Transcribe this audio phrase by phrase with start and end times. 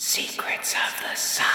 [0.00, 1.48] Secrets of the Sire.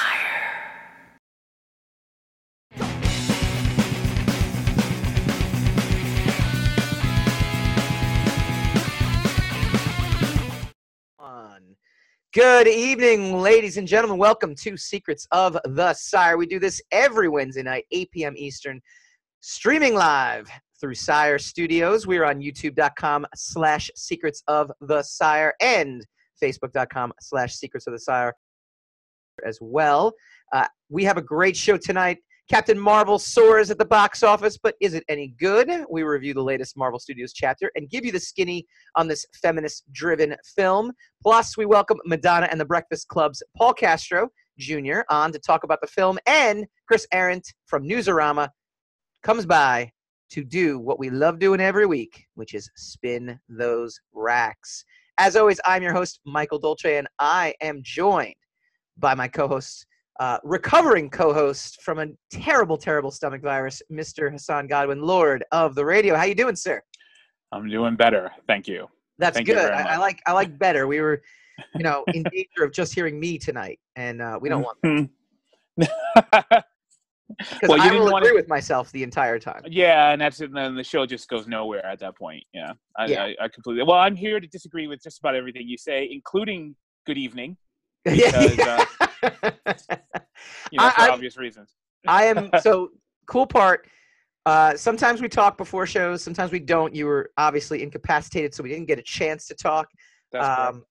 [12.33, 14.17] Good evening, ladies and gentlemen.
[14.17, 16.35] Welcome to Secrets of the Sire.
[16.35, 18.33] We do this every Wednesday night, 8 p.m.
[18.35, 18.81] Eastern,
[19.39, 20.49] streaming live
[20.81, 22.05] through Sire Studios.
[22.05, 26.05] We are on youtube.com slash secrets of the Sire and
[26.43, 28.33] facebook.com slash secrets of the Sire
[29.45, 30.13] as well.
[30.53, 32.19] Uh, we have a great show tonight.
[32.49, 35.71] Captain Marvel soars at the box office, but is it any good?
[35.89, 38.65] We review the latest Marvel Studios chapter and give you the skinny
[38.95, 40.91] on this feminist driven film.
[41.21, 44.27] Plus, we welcome Madonna and the Breakfast Club's Paul Castro
[44.59, 45.01] Jr.
[45.09, 48.49] on to talk about the film, and Chris Arrant from Newsarama
[49.23, 49.89] comes by
[50.31, 54.83] to do what we love doing every week, which is spin those racks.
[55.17, 58.33] As always, I'm your host, Michael Dolce, and I am joined
[58.97, 59.85] by my co host,
[60.19, 64.31] uh, recovering co-host from a terrible, terrible stomach virus, Mr.
[64.31, 66.15] Hassan Godwin, Lord of the Radio.
[66.15, 66.81] How you doing, sir?
[67.51, 68.31] I'm doing better.
[68.47, 68.87] Thank you.
[69.19, 69.55] That's Thank good.
[69.55, 70.87] very I, I like I like better.
[70.87, 71.21] We were,
[71.77, 75.09] you know, in danger of just hearing me tonight, and uh, we don't want Mhm.
[77.37, 79.61] because Well, you I didn't will agree with myself the entire time.
[79.65, 82.43] yeah, and that's and then the show just goes nowhere at that point.
[82.53, 83.23] Yeah, I, Yeah.
[83.23, 83.83] I, I completely.
[83.83, 87.57] Well, I'm here to disagree with just about everything you say, including good evening,
[88.05, 88.47] Yeah.
[88.47, 88.85] because,
[90.71, 91.75] you know, I- for obvious reasons.
[92.07, 92.89] I am so
[93.27, 93.87] cool part.
[94.45, 96.21] Uh, sometimes we talk before shows.
[96.21, 96.93] Sometimes we don't.
[96.93, 99.87] You were obviously incapacitated, so we didn't get a chance to talk.
[100.33, 100.45] That's.
[100.75, 100.83] Um,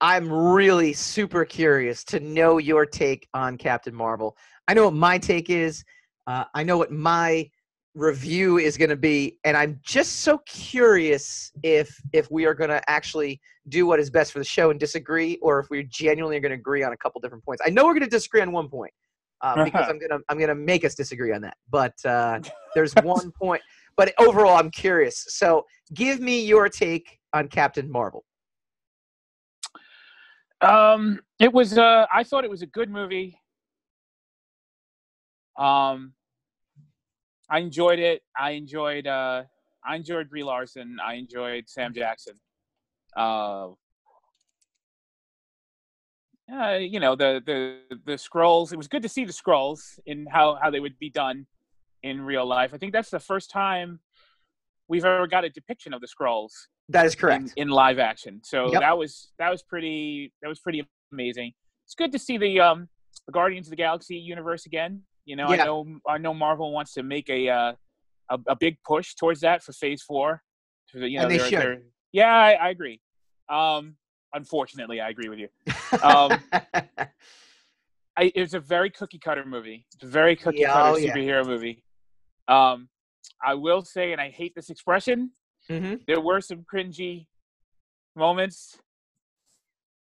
[0.00, 4.36] I'm really super curious to know your take on Captain Marvel.
[4.68, 5.84] I know what my take is.
[6.26, 7.50] Uh, I know what my
[7.94, 12.70] review is going to be, and I'm just so curious if if we are going
[12.70, 16.36] to actually do what is best for the show and disagree, or if we genuinely
[16.36, 17.62] are going to agree on a couple different points.
[17.64, 18.92] I know we're going to disagree on one point
[19.44, 21.56] uh, because I'm gonna I'm gonna make us disagree on that.
[21.70, 22.40] But uh,
[22.74, 23.62] there's one point.
[23.96, 25.24] But overall, I'm curious.
[25.28, 28.24] So give me your take on Captain Marvel.
[30.60, 31.78] Um, it was.
[31.78, 33.38] Uh, I thought it was a good movie.
[35.58, 36.12] Um,
[37.50, 38.22] I enjoyed it.
[38.38, 39.06] I enjoyed.
[39.06, 39.44] Uh,
[39.86, 40.96] I enjoyed Brie Larson.
[41.04, 42.34] I enjoyed Sam Jackson.
[43.16, 43.68] Uh,
[46.52, 48.72] uh, you know the the the Skrulls.
[48.72, 51.46] It was good to see the Skrulls in how how they would be done
[52.02, 52.72] in real life.
[52.74, 54.00] I think that's the first time
[54.88, 56.50] we've ever got a depiction of the Skrulls
[56.90, 57.52] That is in, correct.
[57.56, 58.40] in live action.
[58.44, 58.80] So Yep.
[58.82, 61.52] that was that was pretty that was pretty amazing.
[61.86, 62.88] It's good to see the um
[63.26, 65.02] the Guardians of the Galaxy universe again.
[65.24, 65.62] You know, Yeah.
[65.62, 67.72] I know I know Marvel wants to make a uh,
[68.30, 70.42] a, a big push towards that for Phase Four.
[70.92, 71.60] You know, And they they're- should.
[71.60, 73.00] they're- Yeah, I, I agree.
[73.48, 73.96] Um,
[74.32, 75.48] unfortunately, I agree with you.
[76.02, 76.38] Um,
[78.16, 79.86] I, it's a very cookie cutter movie.
[79.94, 81.12] It's a very cookie Yeah, cutter oh, yeah.
[81.14, 81.82] superhero movie.
[82.46, 82.88] Um,
[83.44, 85.32] I will say, and I hate this expression,
[85.68, 87.26] hmm there were some cringy
[88.14, 88.78] moments.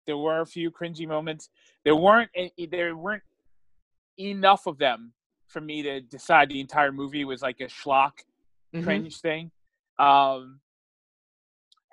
[0.06, 1.48] There were a few cringy moments.
[1.84, 3.22] There weren't a- there weren't
[4.18, 5.12] enough of them
[5.46, 8.12] for me to decide the entire movie was like a schlock
[8.74, 8.84] Mm-hmm.
[8.84, 9.50] cringe thing.
[9.98, 10.60] Um,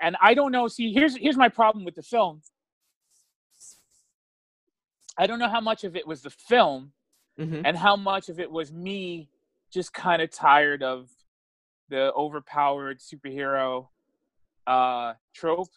[0.01, 0.67] and I don't know.
[0.69, 2.41] See, here's here's my problem with the film.
[5.17, 6.93] I don't know how much of it was the film
[7.37, 9.29] hmm and how much of it was me
[9.71, 11.09] just kind of tired of
[11.89, 13.87] the overpowered superhero
[14.67, 15.69] uh trope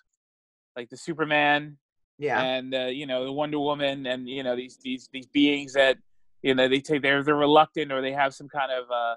[0.77, 1.77] like the superman
[2.19, 2.41] Yeah.
[2.41, 5.97] and uh, you know the wonder woman and you know these these these beings that
[6.43, 9.15] you know they take they're they're reluctant or they have some kind of uh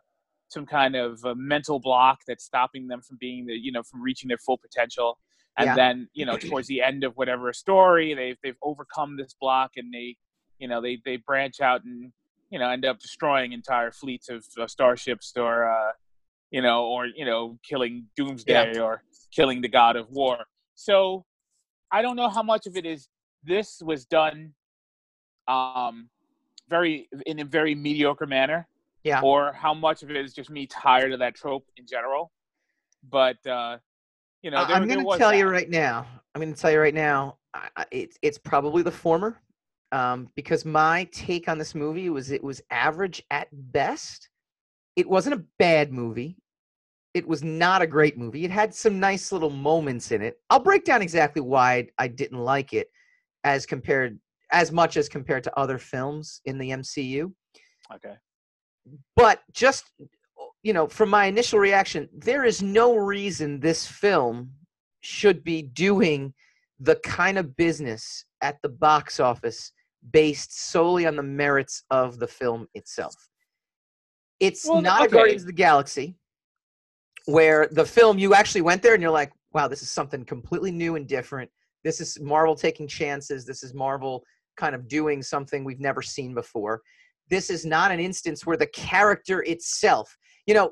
[0.48, 4.02] some kind of uh mental block that's stopping them from being the you know from
[4.02, 5.18] reaching their full potential.
[5.58, 5.76] And Yeah.
[5.76, 9.94] then you know towards the end of whatever story they've they've overcome this block and
[9.94, 10.18] they
[10.60, 12.12] you know they they branch out and
[12.50, 15.92] you know end up destroying entire fleets of, of starships or uh
[16.52, 19.02] you know or you know killing doomsday or
[19.34, 20.46] killing the god of war.
[20.76, 21.26] So
[21.92, 23.08] i don't know how much of it is
[23.44, 24.54] this was done
[25.48, 26.10] um
[26.70, 28.68] very in a very mediocre manner
[29.04, 29.22] Yeah.
[29.22, 32.32] or how much of it is just me tired of that trope in general
[33.10, 33.78] but uh
[34.42, 36.06] you know there, I'm going to tell you right now.
[36.36, 37.38] I'm going to tell you right now.
[37.92, 39.42] It's it's probably the former,
[39.92, 44.30] um, because my take on this movie was it was average at best.
[44.96, 46.38] It wasn't a bad movie.
[47.16, 48.46] It was not a great movie.
[48.46, 50.40] It had some nice little moments in it.
[50.52, 52.92] I'll break down exactly why I didn't like it,
[53.44, 54.20] as compared
[54.56, 57.32] as much as compared to other films in the MCU.
[57.94, 58.16] okay
[59.16, 59.84] but just
[60.64, 64.50] you know from my initial reaction there is no reason this film
[65.02, 66.34] should be doing
[66.80, 69.72] the kind of business at the box office
[70.12, 73.16] based solely on the merits of the film itself.
[74.40, 75.14] It's Well, not a okay.
[75.14, 76.16] Guardians of the Galaxy
[77.26, 80.72] where the film you actually went there and you're like, wow, this is something completely
[80.72, 81.50] new and different.
[81.84, 83.46] This is Marvel taking chances.
[83.46, 84.24] This is Marvel
[84.56, 86.82] kind of doing something we've never seen before.
[87.30, 90.16] This is not an instance where the character itself,
[90.46, 90.72] you know,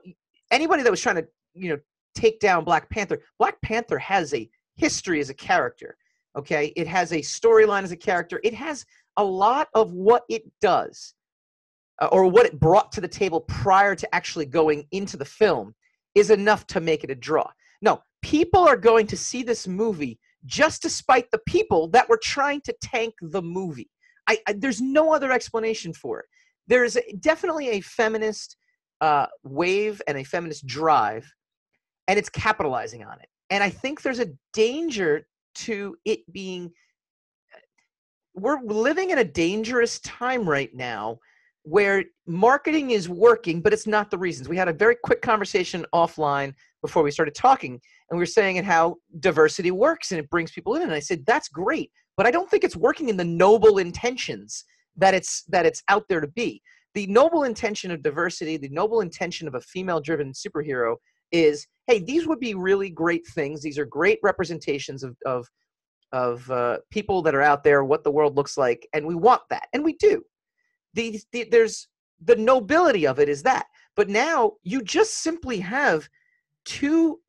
[0.52, 1.80] anybody that was trying to, you know,
[2.16, 5.98] take down Black Panther, Black Panther has a history as a character.
[6.38, 6.74] Okay.
[6.76, 8.40] It has a storyline as a character.
[8.44, 8.86] It has
[9.18, 11.14] a lot of what it does
[12.02, 15.76] uh, or what it brought to the table prior to actually going into the film
[16.16, 17.50] is enough to make it a draw.
[17.82, 22.62] No, people are going to see this movie just despite the people that were trying
[22.62, 23.90] to tank the movie.
[24.28, 26.25] I, I there's no other explanation for it.
[26.68, 28.57] There's a, definitely a feminist
[29.01, 31.31] uh, wave and a feminist drive,
[32.07, 33.28] and it's capitalizing on it.
[33.50, 36.72] And I think there's a danger to it being.
[38.36, 41.19] We're living in a dangerous time right now
[41.63, 44.50] where marketing is working, but it's not the reasons.
[44.50, 47.80] We had a very quick conversation offline before we started talking,
[48.10, 50.84] and we were saying and how diversity works and it brings people in.
[50.84, 54.66] And I said that's great, but I don't think it's working in the noble intentions
[54.98, 56.62] that it's that it's out there to be.
[56.94, 60.96] The noble intention of diversity, the noble intention of a female-driven superhero
[61.32, 63.64] is, hey, these would be really great things.
[63.64, 65.48] These are great representations of of
[66.12, 69.42] of uh, people that are out there, what the world looks like, and we want
[69.50, 70.24] that, and we do
[70.94, 71.88] the, the there's
[72.24, 73.66] the nobility of it is that
[73.96, 76.08] but now you just simply have
[76.66, 77.20] two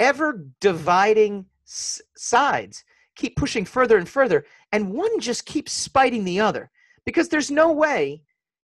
[0.00, 2.84] ever dividing s- sides
[3.16, 6.70] keep pushing further and further and one just keeps spiting the other.
[7.04, 8.22] Because there's no way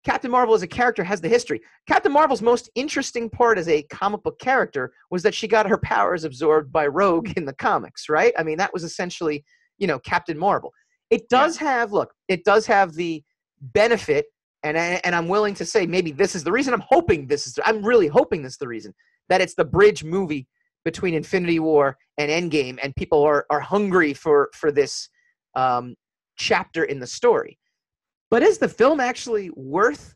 [0.04, 1.60] captain marvel as a character has the history.
[1.88, 5.78] Captain marvel's most interesting part as a comic book character was that she got her
[5.78, 8.34] powers absorbed by rogue in the comics right?
[8.38, 9.44] I mean that was essentially
[9.78, 10.72] you know captain marvel.
[11.10, 13.22] It does have look it does have the
[13.60, 14.26] benefit
[14.62, 16.74] and and I'm willing to say maybe this is the reason.
[16.74, 18.94] I'm hoping this is I'm really hoping this is the reason
[19.28, 20.48] that it's the bridge movie
[20.84, 25.08] between Infinity War and Endgame and people are are hungry for for this
[25.54, 25.94] um,
[26.36, 27.58] chapter in the story.
[28.30, 30.14] But is the film actually worth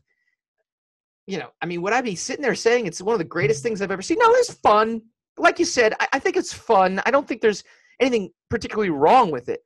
[1.29, 3.61] you know, I mean, would I be sitting there saying it's one of the greatest
[3.61, 4.17] things I've ever seen?
[4.19, 4.99] No, it's fun.
[5.37, 6.99] Like you said, I, I think it's fun.
[7.05, 7.63] I don't think there's
[7.99, 9.59] anything particularly wrong with it.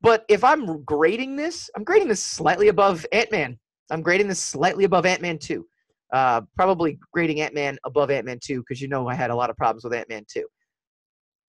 [0.00, 3.58] But if I'm grading this, I'm grading this slightly above Ant Man.
[3.90, 5.66] I'm grading this slightly above Ant Man 2.
[6.12, 9.34] Uh, probably grading Ant Man above Ant Man 2 because you know I had a
[9.34, 10.44] lot of problems with Ant Man 2.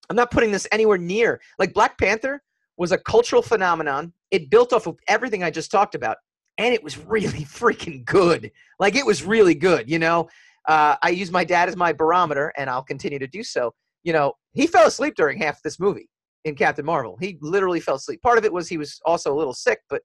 [0.08, 1.40] I'm not putting this anywhere near.
[1.58, 2.42] Like Black Panther
[2.76, 4.12] was a cultural phenomenon.
[4.30, 6.16] It built off of everything I just talked about,
[6.58, 8.50] and it was really freaking good.
[8.78, 9.90] Like it was really good.
[9.90, 10.28] You know,
[10.68, 13.72] uh, I use my dad as my barometer, and I'll continue to do so.
[14.04, 16.08] You know, he fell asleep during half this movie
[16.44, 17.16] in Captain Marvel.
[17.20, 18.20] He literally fell asleep.
[18.22, 20.02] Part of it was he was also a little sick, but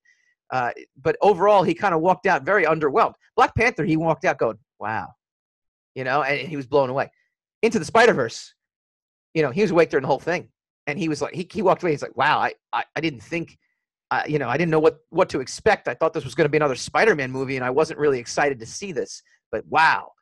[0.52, 0.72] uh,
[1.02, 3.14] but overall he kind of walked out very underwhelmed.
[3.36, 5.08] Black Panther, he walked out going, "Wow,"
[5.96, 7.12] you know, and, he was blown away.
[7.62, 8.54] Into the Spider Verse,
[9.34, 10.50] you know, he was awake during the whole thing,
[10.86, 11.92] and he was like, he he walked away.
[11.92, 13.58] He's like, "Wow, I I, I didn't think."
[14.10, 15.90] Uh, you know, I didn't know what, what to expect.
[15.90, 18.58] I thought this was going to be another Spider-Man movie, and I wasn't really excited
[18.62, 19.22] to see this.
[19.52, 20.14] But wow,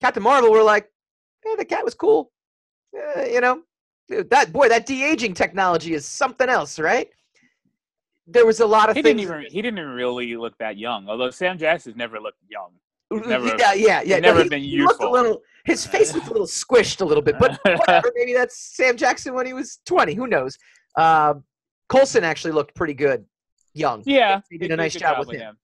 [0.00, 0.88] Captain Marvel, we're like,
[1.44, 2.30] yeah, the cat was cool.
[2.96, 3.62] Uh, you know,
[4.08, 7.08] that boy, that de aging technology is something else, right?
[8.26, 9.20] There was a lot of He things.
[9.20, 11.08] didn't even he didn't really look that young.
[11.08, 12.70] Although Sam Jackson's never looked young.
[13.28, 14.18] never- yeah, yeah, yeah.
[14.18, 15.42] never he, been he looked a little.
[15.64, 18.10] His face was a little squished a little bit, but whatever.
[18.16, 20.14] Maybe that's Sam Jackson when he was twenty.
[20.14, 20.58] Who knows?
[20.96, 21.34] Uh,
[21.88, 23.24] Coulson actually looked pretty good,
[23.74, 24.02] young.
[24.06, 25.56] Yeah, They did a nice good job with him.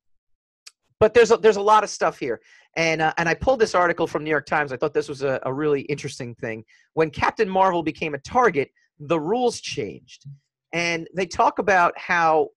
[1.01, 2.41] but there's a, there's a lot of stuff here
[2.77, 4.73] and uh, and I pulled this article from New York Times.
[4.73, 6.65] I thought this was a, a really interesting thing.
[6.95, 10.27] When Captain Marvel became a target, the rules changed,
[10.73, 12.49] and they talk about how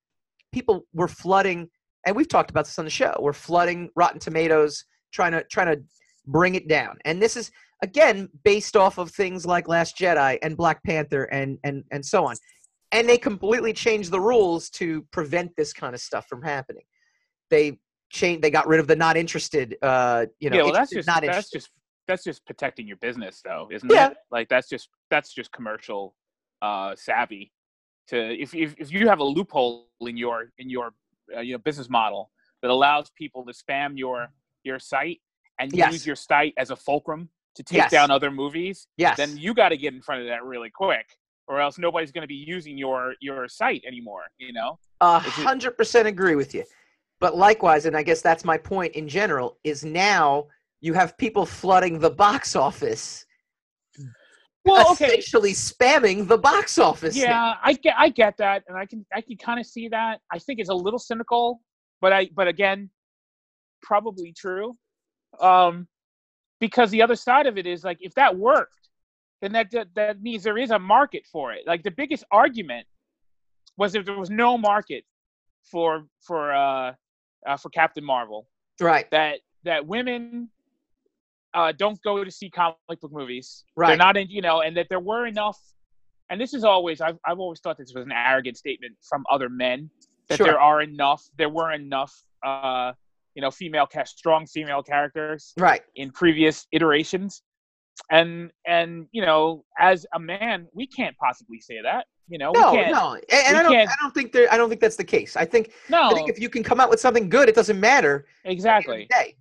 [0.52, 1.68] people were flooding,
[2.06, 3.14] and we've talked about this on the show.
[3.20, 5.82] We're flooding Rotten Tomatoes, trying to trying to
[6.26, 7.50] bring it down, and this is
[7.82, 12.24] again based off of things like Last Jedi and Black Panther and and and so
[12.26, 12.36] on.
[12.92, 16.84] And they completely changed the rules to prevent this kind of stuff from happening.
[17.50, 17.78] They
[18.10, 18.42] changed.
[18.42, 19.76] They got rid of the not interested.
[19.82, 21.58] Uh, you know, yeah, well, that's just not that's interested.
[21.58, 21.70] just
[22.06, 24.10] that's just protecting your business, though, isn't Yeah.
[24.10, 24.16] it?
[24.30, 26.14] Like that's just that's just commercial
[26.62, 27.52] uh, savvy.
[28.08, 30.92] To if, if if you have a loophole in your in your
[31.36, 32.30] uh, you know business model
[32.62, 34.28] that allows people to spam your
[34.64, 35.20] your site
[35.58, 35.92] and Yes.
[35.92, 37.90] use your site as a fulcrum to take Yes.
[37.90, 39.16] down other movies, yes.
[39.16, 41.06] then you got to get in front of that really quick,
[41.48, 44.22] or else nobody's going to be using your your site anymore.
[44.38, 44.78] You know?
[45.00, 46.64] A hundred percent agree with you.
[47.18, 50.46] But likewise, and I guess that's my point in general, is now
[50.80, 53.25] you have people flooding the box office
[54.66, 55.06] Well, okay.
[55.06, 57.16] essentially spamming the box office.
[57.16, 60.20] Yeah, I get I get that, and I can I can kind of see that.
[60.32, 61.60] I think it's a little cynical,
[62.00, 62.90] but I but again,
[63.82, 64.76] probably true.
[65.40, 65.86] Um,
[66.58, 68.88] because the other side of it is like if that worked,
[69.40, 71.60] then that that, that means there is a market for it.
[71.66, 72.86] Like the biggest argument
[73.76, 75.04] was if there was no market
[75.70, 76.92] for for uh,
[77.46, 78.48] uh for Captain Marvel
[78.80, 79.10] Right.
[79.10, 80.50] that that women
[81.56, 83.64] uh, don't go to see comic book movies.
[83.76, 83.88] Right.
[83.88, 85.58] They're not in, you know, and that there were enough.
[86.30, 89.48] And this is always I've I've always thought this was an arrogant statement from other
[89.48, 89.90] men
[90.28, 90.46] that Sure.
[90.46, 91.22] there are enough.
[91.38, 92.12] There were enough,
[92.44, 92.92] uh,
[93.34, 95.82] you know, female cast strong female characters Right.
[95.94, 97.42] in previous iterations.
[98.10, 102.06] And and you know, as a man, we can't possibly say that.
[102.28, 102.92] You know, No, we can't.
[102.92, 103.76] no, and, and I don't.
[103.76, 104.52] I don't think there.
[104.52, 105.36] I don't think that's the case.
[105.36, 105.72] I think.
[105.88, 108.14] No, I think if you can come out with something good, it doesn't matter.
[108.16, 109.06] at the end of exactly.
[109.10, 109.36] day,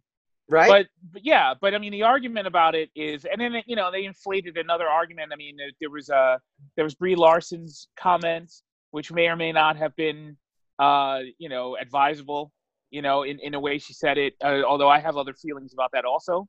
[0.50, 0.70] right?
[0.70, 3.92] But, but yeah, but I mean, the argument about it is, and then you know
[3.92, 5.32] they inflated another argument.
[5.34, 6.40] I mean, there, was a
[6.76, 10.38] there was Brie Larson's comments, which may or may not have been,
[10.80, 12.52] uh, you know, advisable,
[12.90, 14.34] you know, in, in a way she said it.
[14.44, 16.48] Uh, although I have other feelings about that also.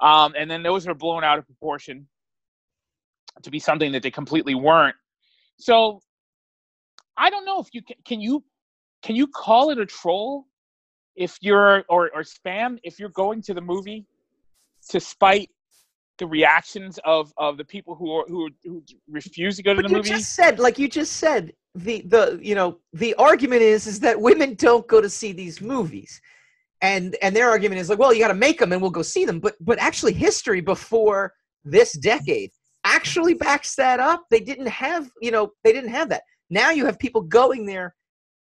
[0.00, 2.08] Um, and then those are blown out of proportion
[3.42, 4.96] to be something that they completely weren't.
[5.58, 6.00] So
[7.16, 8.44] I don't know if you can, can you
[9.02, 10.46] can you call it a troll
[11.16, 14.06] if you're or or spam if you're going to the movie
[14.88, 15.50] to spite
[16.18, 19.88] the reactions of of the people who are, who who refuse to go to but
[19.88, 20.08] the you movie.
[20.08, 24.20] just said, like you just said, the the you know the argument is is that
[24.20, 26.20] women don't go to see these movies,
[26.80, 29.02] and and their argument is like, well, you got to make them, and we'll go
[29.02, 29.40] see them.
[29.40, 31.32] But but actually, history before
[31.64, 32.50] this decade
[32.84, 34.24] actually backs that up.
[34.30, 36.22] They didn't have you know they didn't have that.
[36.50, 37.94] Now you have people going there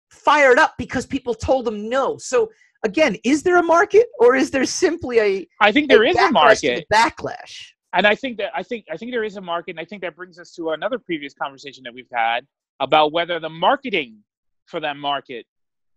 [0.09, 2.17] fired up because people told them no.
[2.17, 2.49] So
[2.83, 6.19] again, is there a market or is there simply a I think there is a
[6.19, 7.71] backlash to market, backlash?
[7.93, 10.01] and I think that I think I think there is a market, and I think
[10.01, 12.45] that brings us to another previous conversation that we've had
[12.79, 14.17] about whether the marketing
[14.65, 15.45] for that market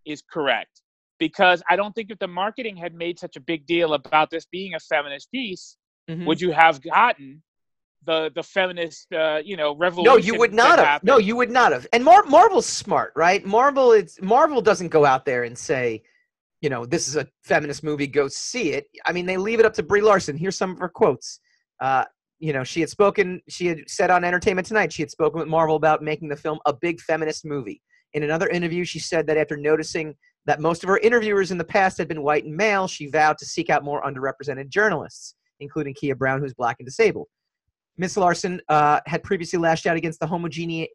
[0.05, 0.83] is correct.
[1.19, 4.47] Because I don't think if the marketing had made such a big deal about this
[4.47, 5.77] being a feminist piece,
[6.11, 6.27] Mhm.
[6.27, 7.43] would you have gotten
[8.05, 10.13] the the feminist uh, you know revolution?
[10.13, 11.05] No, you would not have.
[11.05, 11.87] No, you would not have.
[11.93, 13.45] And Mar- Marvel's smart, right?
[13.45, 16.03] Marvel, it's Marvel doesn't go out there and say,
[16.63, 18.87] you know, this is a feminist movie, go see it.
[19.05, 20.37] I mean, they leave it up to Brie Larson.
[20.37, 21.41] Here's some of her quotes.
[21.81, 22.05] Uh,
[22.39, 25.49] you know, she had spoken, she had said on Entertainment Tonight, she had spoken with
[25.49, 27.83] Marvel about making the film a big feminist movie.
[28.15, 30.15] In another interview, she said that after noticing
[30.47, 33.39] that most of her interviewers in the past had been white and male, she vowed
[33.39, 37.29] to seek out more underrepresented journalists, including Keah Brown, who's black and disabled.
[37.99, 40.89] Miss Larson uh, had previously lashed out against the homogeneity.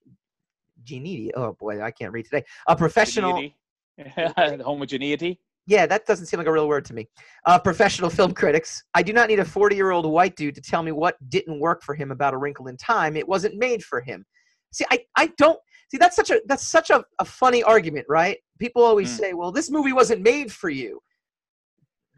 [1.35, 2.43] Oh boy, I can't read today.
[2.67, 3.49] A professional.
[4.37, 5.39] Homogeneity.
[5.65, 7.07] Yeah, that doesn't seem like a real word to me.
[7.45, 8.83] Uh, professional film critics.
[8.93, 11.59] I do not need a 40 year old white dude to tell me what didn't
[11.59, 13.17] work for him about A Wrinkle in Time.
[13.17, 14.25] It wasn't made for him.
[14.71, 15.59] See, I, I don't.
[15.91, 18.37] See, that's such a that's such a, a funny argument, right?
[18.59, 19.19] People always Mm.
[19.19, 20.99] say, "Well, this movie wasn't made for you."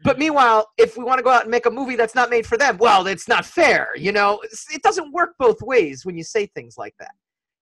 [0.02, 2.46] But meanwhile, if we want to go out and make a movie that's not made
[2.46, 3.88] for them, well, it's not fair.
[3.96, 4.40] You know,
[4.72, 7.12] it doesn't work both ways when you say things like that.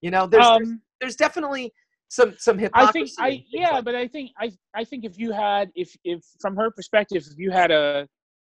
[0.00, 1.73] You know, there's there's, Um, there's definitely
[2.09, 3.00] some some I hypocrisy.
[3.00, 6.21] think I yeah, like but I think I I think if you had if if
[6.40, 8.07] from her perspective, if you had a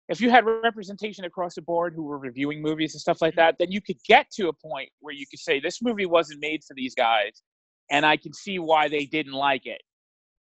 [0.09, 3.55] if you had representation across the board who were reviewing movies and stuff like that,
[3.59, 6.63] then you could get to a point where you could say this movie wasn't made
[6.63, 7.41] for these guys,
[7.89, 9.81] and I can see why they didn't like it,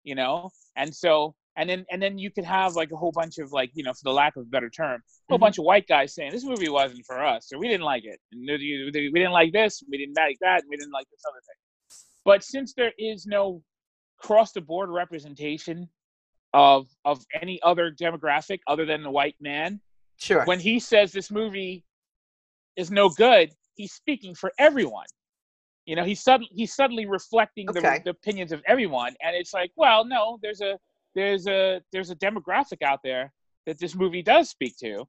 [0.04, 0.50] you know.
[0.76, 3.72] And so and then and then you could have like a whole bunch of like
[3.74, 5.42] you know, for the lack of a better term, a whole Mhm.
[5.42, 8.20] bunch of white guys saying this movie wasn't for us, or we didn't like it,
[8.32, 11.40] and we didn't like this, we didn't like that, and we didn't like this other
[11.42, 11.56] thing.
[12.24, 13.62] But since there is no
[14.18, 15.90] cross the board representation
[16.54, 19.82] of of any other demographic other than the white man
[20.18, 20.46] sure.
[20.46, 21.84] when he says this movie
[22.78, 25.06] is no good he's speaking for everyone
[25.86, 29.70] you know he's suddenly he's suddenly reflecting the, the opinions of everyone and it's like
[29.76, 30.78] well no there's a
[31.16, 33.32] there's a there's a demographic out there
[33.66, 35.06] that this movie does speak to.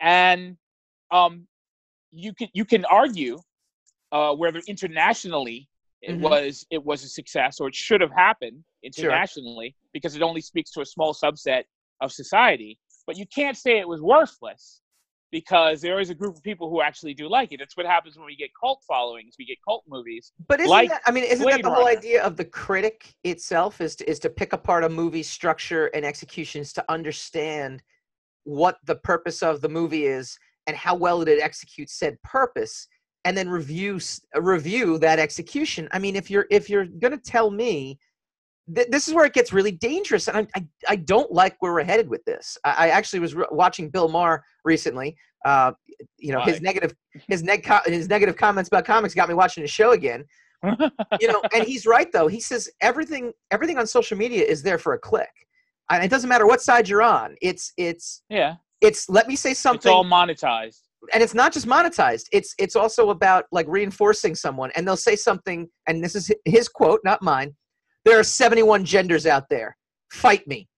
[0.00, 0.56] And
[1.10, 1.46] um
[2.12, 3.40] you can you can argue
[4.12, 5.68] uh whether internationally
[6.02, 6.20] it Mhm.
[6.20, 10.70] was it was a success or it should have happened internationally because it only speaks
[10.72, 11.64] to a small subset
[12.00, 12.78] of society.
[13.06, 14.80] But you can't say it was worthless
[15.30, 17.60] because there is a group of people who actually do like it.
[17.60, 20.32] It's what happens when we get cult followings, we get cult movies.
[20.48, 21.98] But isn't like that, I mean, isn't Blade that the whole Runner.
[21.98, 26.04] idea of the critic itself is to, is to pick apart a movie's structure and
[26.04, 27.82] executions to understand
[28.44, 32.88] what the purpose of the movie is and how well it executes said purpose
[33.24, 34.00] and then review
[34.36, 35.88] review that execution.
[35.92, 37.98] I mean, if you're if you're going to tell me
[38.74, 41.72] th- this is where it gets really dangerous, and I, I, I don't like where
[41.72, 42.56] we're headed with this.
[42.64, 45.16] I, I actually was re- watching Bill Maher recently.
[45.44, 45.72] Uh,
[46.18, 46.94] you know, his negative
[47.28, 50.24] his neg his negative comments about comics got me watching his show again.
[51.20, 52.28] You know, and he's right though.
[52.28, 55.30] He says everything everything on social media is there for a click.
[55.90, 57.36] And it doesn't matter what side you're on.
[57.40, 59.90] It's it's yeah, it's let me say something.
[59.90, 60.80] it's all monetized.
[61.14, 65.16] and it's not just monetized it's it's also about like reinforcing someone and they'll say
[65.16, 67.54] something and this is his quote not mine
[68.04, 69.76] there are 71 genders out there.
[70.10, 70.68] Fight me.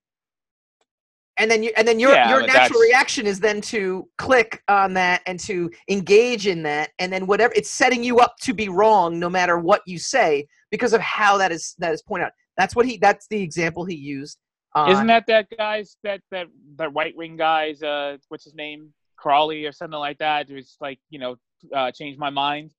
[1.39, 4.63] And then you and then your Yeah, your natural that's- reaction is then to click
[4.69, 6.91] on that and to engage in that.
[6.99, 10.47] And then whatever it's setting you up to be wrong no matter what you say
[10.71, 12.33] because of how that is that is pointed out.
[12.59, 14.39] That's what he that's the example he used
[14.75, 18.93] uh, Isn't that that guy's that that that right wing guy's uh what's his name?
[19.17, 20.51] Crawley or something like that?
[20.51, 21.37] It was like you know
[21.75, 22.73] uh, changed my mind.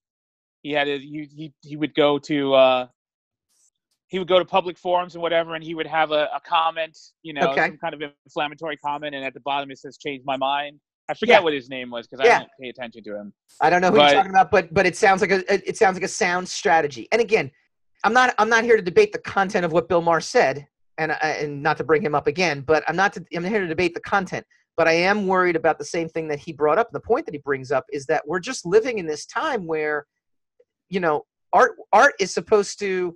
[0.62, 2.88] He had a, he he he would go to uh
[4.14, 6.96] he would go to public forums and whatever, and he would have a, a comment,
[7.24, 7.66] you know, Okay.
[7.70, 10.80] some kind of inflammatory comment, and at the bottom it says "change my mind."
[11.10, 11.44] I forget Yeah.
[11.44, 12.36] what his name was because Yeah.
[12.36, 13.34] I didn't pay attention to him.
[13.60, 15.78] I don't know who But- you're talking about, but but it sounds like a it
[15.78, 17.08] sounds like a sound strategy.
[17.12, 17.50] And again,
[18.04, 20.68] I'm not I'm not here to debate the content of what Bill Maher said,
[21.00, 23.62] and uh, and not to bring him up again, but I'm not to, I'm here
[23.62, 24.46] to debate the content.
[24.78, 26.92] But I am worried about the same thing that he brought up.
[26.92, 30.06] The point that he brings up is that we're just living in this time where,
[30.90, 33.16] you know, art art is supposed to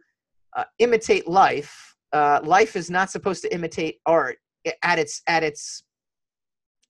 [0.57, 1.95] uh, imitate life.
[2.11, 4.37] Uh, life is not supposed to imitate art
[4.83, 5.83] at its at its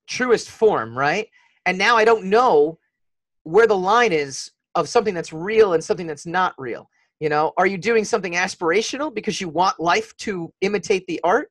[0.08, 1.28] truest form, right?
[1.66, 2.80] And now I don't know
[3.44, 6.90] where the line is of something that's real and something that's not real.
[7.20, 11.50] You know, are you doing something aspirational because you want life to imitate the art,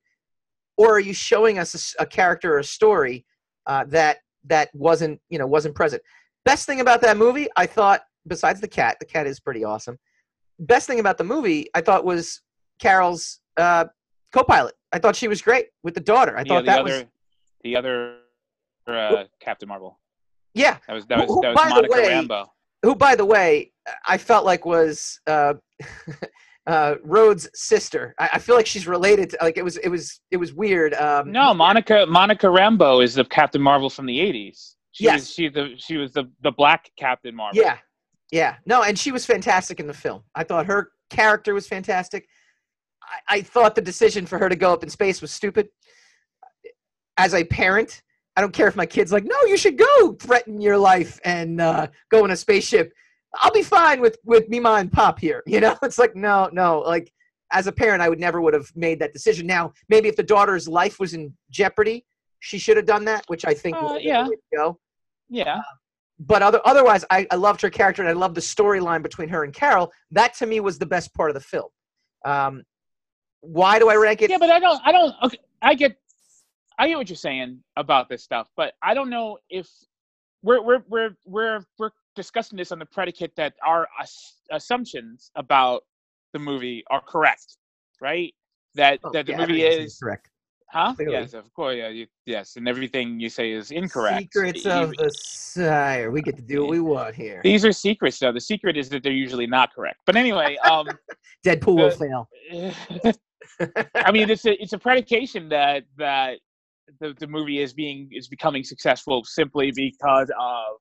[0.77, 3.27] or are you showing us a character or a story
[3.67, 6.03] uh, that that wasn't you know wasn't present?
[6.45, 9.99] Best thing about that movie, I thought, besides the cat, the cat is pretty awesome.
[10.59, 12.41] Best thing about the movie, I thought, was
[12.81, 13.87] Carol's uh,
[14.33, 14.75] co-pilot.
[14.93, 16.37] I thought she was great with the daughter.
[16.37, 17.05] I thought the that other was
[17.63, 18.17] the other
[18.87, 19.99] uh, Captain Marvel.
[20.55, 20.79] yeah.
[20.87, 22.47] That was that was who, that by was the Monica way, Rambeau.
[22.83, 23.73] who by the way
[24.07, 25.55] i felt like was uh
[26.67, 30.21] uh rhodes sister I, I feel like she's related to like it was it was
[30.31, 34.75] it was weird um No, Monica Monica Rambeau is the Captain Marvel from the '80s.
[34.93, 35.21] She Yes.
[35.21, 37.61] was she the she was the the black Captain Marvel.
[37.63, 37.79] yeah
[38.31, 38.57] yeah.
[38.67, 40.23] No and she was fantastic in the film.
[40.35, 42.29] I thought her character was fantastic.
[43.03, 45.69] I, I thought the decision for her to go up in space was stupid.
[47.17, 48.03] As a parent
[48.39, 51.59] i don't care if my kid's like no you should go threaten your life and
[51.59, 52.93] uh go in a spaceship.
[53.37, 55.77] I'll be fine with with me ma and pop here you know?
[55.83, 56.81] It's like no no.
[56.81, 57.11] Like
[57.53, 59.47] as a parent i would never would have made that decision.
[59.47, 62.05] Now maybe if the daughter's life was in jeopardy
[62.41, 64.27] she should have done that which i think Uh, yeah.
[64.55, 64.79] go.
[65.31, 65.63] Yeah.
[66.19, 69.45] But other, otherwise I, I loved her character and i loved the storyline between her
[69.45, 71.69] and carol that to me was the best part of the film
[72.25, 72.63] um,
[73.41, 75.39] why do i rank it Yeah, but I don't I don't okay.
[75.63, 75.97] I get
[76.79, 79.69] I get what you're saying about this stuff, but I don't know if
[80.43, 85.83] we're we're we're we're we're discussing this on the predicate that our ass- assumptions about
[86.33, 87.57] the movie are correct,
[88.01, 88.35] right?
[88.75, 90.31] That Oh, that the yeah, movie is correct
[90.69, 90.95] huh?
[90.95, 91.13] clearly.
[91.15, 91.77] Yes, of course.
[91.77, 94.19] Yeah, you, yes, and everything you say is incorrect.
[94.35, 98.19] secrets of the sire we get to do what we want here These are secrets,
[98.19, 98.33] though.
[98.33, 100.01] The secret is that they're usually not correct.
[100.07, 100.87] But anyway, um,
[101.47, 102.29] deadpool will fail
[103.95, 106.39] I mean, it's a it's a predication that that
[107.01, 110.77] the, the movie is being is becoming successful simply because of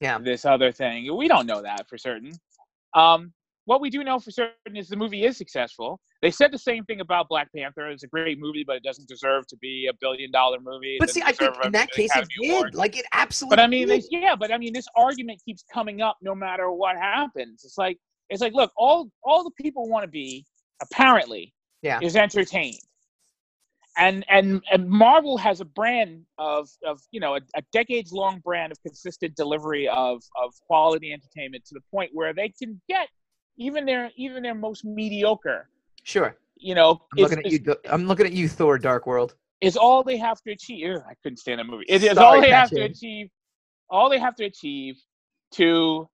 [0.00, 0.18] Yeah.
[0.18, 1.14] this other thing.
[1.16, 2.32] We don't know that for certain.
[2.94, 3.32] Um,
[3.68, 6.00] what we do know for certain is the movie is successful.
[6.22, 7.86] They said the same thing about Black Panther.
[7.90, 10.96] It's a great movie, but it doesn't deserve to be a billion dollar movie.
[10.96, 12.74] It but see i think in that case it Academy did Award.
[12.74, 16.00] like it absolutely But I mean, they, yeah, but I mean, this argument keeps coming
[16.00, 17.62] up no matter what happens.
[17.62, 17.98] It's like
[18.30, 20.46] it's like, look, all all the people want to be
[20.80, 21.52] apparently
[21.82, 22.00] Yeah.
[22.00, 22.80] is entertained,
[23.98, 28.38] and and and Marvel has a brand of of you know a, a decades long
[28.38, 33.08] brand of consistent delivery of of quality entertainment to the point where they can get
[33.58, 35.68] even their even their most mediocre,
[36.02, 39.76] sure you know, i'm looking at you i'm looking at you thor dark world is
[39.76, 40.96] all they have to achieve.
[40.96, 41.84] Ugh, I couldn't stand that movie.
[41.88, 43.28] It is Sorry, all they have to achieve.
[43.90, 44.96] All they have to achieve
[45.52, 46.08] to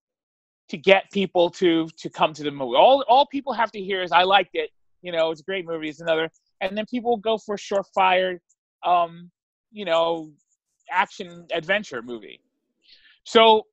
[0.70, 2.76] to get people to to come to the movie.
[2.76, 4.70] All all people have to hear is I liked it.
[5.02, 5.88] You know, it's a great movie.
[5.88, 6.30] It's another,
[6.61, 8.38] and then people go for a surefire,
[8.85, 9.30] um,
[9.70, 10.33] you know,
[10.90, 12.40] action adventure movie.
[13.24, 13.66] So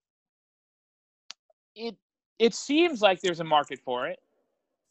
[1.75, 1.95] it
[2.39, 4.19] it seems like there's a market for it.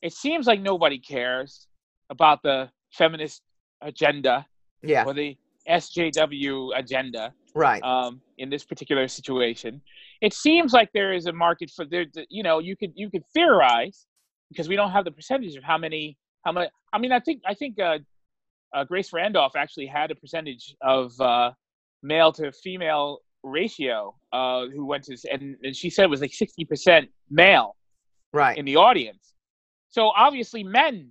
[0.03, 1.67] It seems like nobody cares
[2.09, 3.43] about the feminist
[3.83, 4.45] agenda
[4.83, 5.37] yeah or the
[5.69, 9.81] SJW agenda right um, in this particular situation.
[10.21, 12.07] It seems like there is a market for there.
[12.29, 14.07] You know, you could you could theorize
[14.49, 16.71] because we don't have the percentage of how many how much?
[16.93, 17.99] I mean, I think I think uh,
[18.75, 21.53] uh, Grace Randolph actually had a percentage of uh,
[22.03, 26.33] male to female ratio uh, who went to, and, and she said it was like
[26.33, 27.77] sixty percent male
[28.33, 28.57] Right.
[28.57, 29.35] in the audience.
[29.89, 31.11] So obviously, men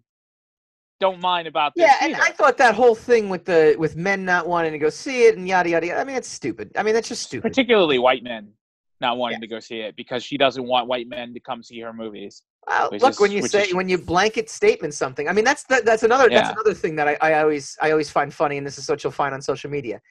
[1.01, 2.23] don't mind about this Yeah, and either.
[2.23, 5.37] I thought that whole thing with the with men not wanting to go see it
[5.37, 5.87] and yada yada.
[5.87, 6.71] yada I mean, it's stupid.
[6.77, 7.47] I mean, that's just stupid.
[7.49, 8.53] particularly white men
[9.01, 11.79] not wanting to go see it because she doesn't want white men to come see
[11.79, 12.43] her movies.
[12.67, 15.63] Well, look, is- when you say is- when you blanket statement something, I mean that's
[15.65, 18.67] that, that's another that's another thing that I, I always I always find funny, and
[18.67, 20.01] this is what you'll find on social media.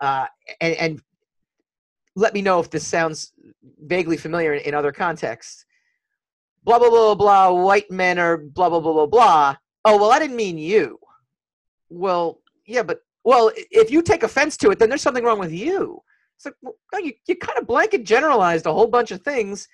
[0.00, 0.26] Uh,
[0.60, 1.02] and, and
[2.16, 3.32] let me know if this sounds
[3.80, 5.64] vaguely familiar in, in other contexts.
[6.64, 7.50] Blah blah blah blah.
[7.50, 9.56] White men are blah blah blah blah blah.
[9.84, 10.98] Oh well, I didn't mean you.
[11.90, 15.52] Well, yeah, but well, if you take offense to it, then there's something wrong with
[15.52, 16.02] you.
[16.36, 19.68] It's like well, no, you you kind of blanket generalized a whole bunch of things.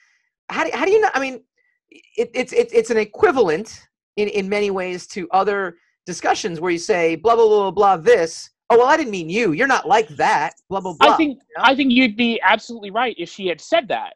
[0.49, 1.11] How do how do you know?
[1.15, 1.43] I mean,
[1.91, 5.77] it, it's it's it's an equivalent in in many ways to other
[6.07, 8.51] discussions where you say blah blah blah blah blah this.
[8.71, 9.53] Oh well, I didn't mean you.
[9.53, 10.55] You're not like that.
[10.69, 11.13] Blah blah blah.
[11.13, 11.65] I think know?
[11.65, 14.15] I think you'd be absolutely right if she had said that.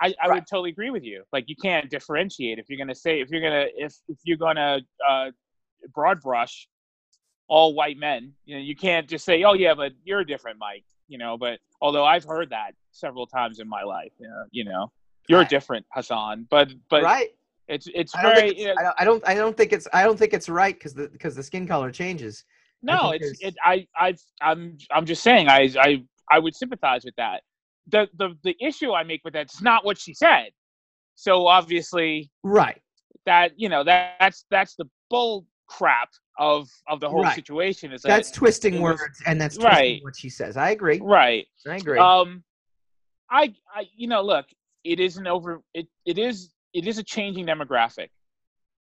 [0.00, 0.34] I, I Right.
[0.34, 1.22] would totally agree with you.
[1.32, 4.80] Like you can't differentiate if you're gonna say if you're gonna if if you're gonna
[5.08, 5.30] uh,
[5.94, 6.68] broad brush
[7.48, 8.32] all white men.
[8.44, 11.60] You know, you can't just say, "Oh yeah, but you're different, Mike." You know, but
[11.80, 14.92] although I've heard that several times in my life, you know, you know
[15.28, 15.48] you're Right.
[15.48, 16.46] different, Hassan.
[16.50, 17.28] But but right.
[17.68, 19.28] it's it's I don't, very think you know, I, don't, I don't.
[19.28, 19.88] I don't think it's.
[19.92, 22.44] I don't think it's right because the because the skin color changes.
[22.82, 23.56] No, think it's it.
[23.64, 25.48] I I I'm I'm just saying.
[25.48, 27.42] I I I would sympathize with that.
[27.88, 30.50] The the the issue I make with that is not what she said.
[31.14, 32.80] So obviously Right.
[33.24, 37.34] that you know that that's that's the bull crap of of the whole Right.
[37.34, 37.92] situation.
[37.92, 40.00] Is that That's twisting was- words, and that's twisting Right.
[40.04, 40.56] what she says.
[40.56, 41.00] I agree.
[41.02, 41.46] right?
[41.66, 41.98] I agree.
[41.98, 42.44] Um,
[43.30, 44.46] I I you know look,
[44.84, 48.08] it is an over it it is it is a changing demographic.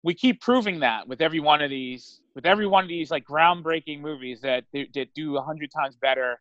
[0.04, 3.26] We keep proving that with every one of these with every one of these like
[3.26, 6.40] groundbreaking movies that that do a hundred times better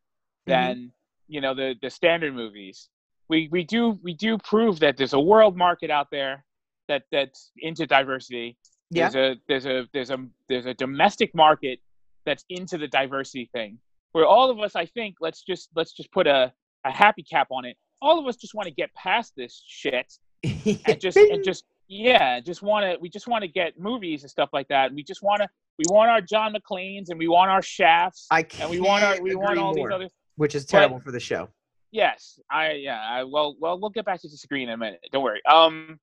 [0.48, 0.68] Mm-hmm.
[0.68, 0.92] than
[1.26, 2.88] you know the the standard movies.
[3.28, 6.44] We we do we do prove that there's a world market out there
[6.88, 8.56] that that's into diversity.
[8.90, 9.10] yeah.
[9.10, 11.80] There's a there's a there's a there's a domestic market
[12.24, 13.78] that's into the diversity thing.
[14.12, 16.50] Where all of us, I think, let's just let's just put a,
[16.86, 17.76] a happy cap on it.
[18.00, 20.10] All of us just want to get past this shit
[20.44, 24.30] and just and just yeah, just want to we just want to get movies and
[24.30, 24.92] stuff like that.
[24.92, 25.48] We just want to
[25.78, 29.04] we want our John McClane's and we want our Shafts I can't and we want
[29.04, 31.48] our we want all more, these other which is terrible for the show.
[31.90, 33.00] Yes, I yeah.
[33.00, 35.00] I, well, well, we'll get back to disagreeing in a minute.
[35.10, 35.40] Don't worry.
[35.46, 35.98] Um,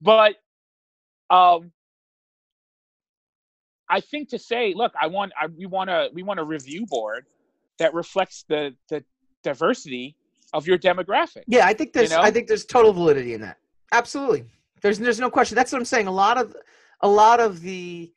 [0.00, 0.36] but
[1.30, 1.72] um,
[3.90, 6.86] I think to say, look, I want, I, we want a, we want a review
[6.86, 7.26] board
[7.78, 9.04] that reflects the the
[9.44, 10.16] diversity
[10.54, 11.42] of your demographic.
[11.46, 12.20] Yeah, I think there's know?
[12.20, 13.58] I think there's total validity in that.
[13.92, 14.46] Absolutely.
[14.80, 15.54] There's there's no question.
[15.56, 16.06] That's what I'm saying.
[16.06, 16.54] A lot of
[17.00, 18.12] a lot of the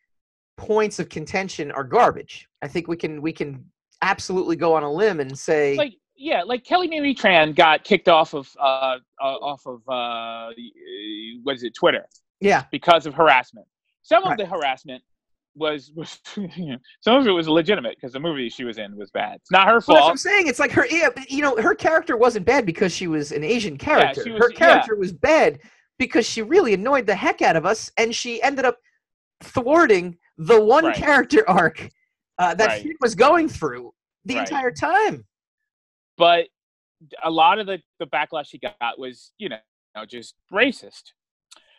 [0.58, 2.48] points of contention are garbage.
[2.62, 3.66] I think we can we can
[4.02, 8.08] absolutely go on a limb and say Like yeah, like Kelly Marie Tran got kicked
[8.08, 10.52] off of uh, uh off of uh
[11.44, 12.06] what is it Twitter
[12.40, 13.68] yeah, because of harassment.
[14.02, 14.32] Some Right.
[14.32, 15.04] of the harassment
[15.56, 16.20] was was
[17.02, 19.36] some of it was legitimate because the movie she was in was bad.
[19.36, 20.12] It's not her well, that's what fault.
[20.12, 20.48] I'm saying.
[20.48, 23.78] It's like her yeah, you know, her character wasn't bad because she was an Asian
[23.78, 24.24] character.
[24.24, 24.58] she was- her yeah.
[24.58, 25.60] character was bad
[26.02, 28.78] because she really annoyed the heck out of us and she ended up
[29.44, 30.96] thwarting the one Right.
[30.96, 31.90] character arc
[32.40, 32.82] uh, that Right.
[32.82, 33.94] she was going through
[34.26, 34.48] the Right.
[34.50, 35.28] entire time.
[36.18, 36.48] but
[37.24, 39.58] a lot of the, the backlash she got was you know
[40.08, 41.04] just racist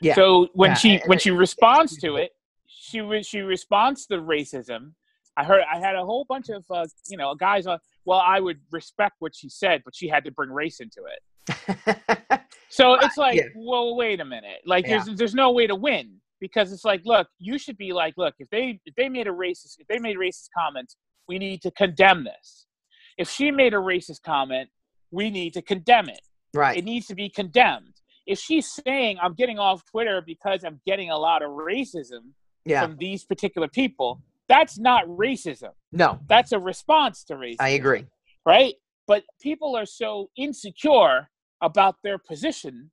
[0.01, 0.15] Yeah.
[0.15, 2.31] so when Yeah, she when she responds to it
[2.67, 4.93] she re- she responds to racism
[5.37, 8.39] i heard i had a whole bunch of uh, you know guys on well i
[8.41, 11.21] would respect what she said but she had to bring race into it
[12.69, 13.43] so it's like yeah.
[13.57, 15.03] well wait a minute like Yeah.
[15.03, 18.35] there's there's no way to win because it's like look you should be like look
[18.39, 20.97] if they if they made a racist if they made racist comments
[21.29, 22.67] we need to condemn this
[23.19, 24.69] if she made a racist comment
[25.11, 26.21] we need to condemn it
[26.55, 26.77] right.
[26.77, 27.95] it needs to be condemned
[28.27, 32.33] if she's saying i'm getting off twitter because i'm getting a lot of racism
[32.65, 32.83] Yeah.
[32.83, 38.05] from these particular people that's not racism No, that's a response to racism I agree.
[38.47, 38.75] right?
[39.09, 41.29] But people are so insecure
[41.62, 42.90] about their position,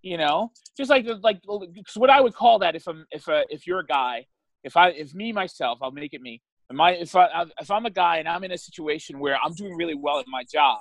[0.00, 3.42] you know, just like like 'cause what I would call that if I'm if uh,
[3.50, 4.26] if you're a guy,
[4.64, 6.40] if I if me myself, I'll make it me.
[6.70, 9.52] If I if I if I'm a guy and I'm in a situation where I'm
[9.52, 10.80] doing really well in my job,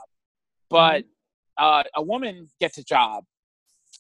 [0.70, 1.04] but
[1.58, 3.26] uh, a woman gets a job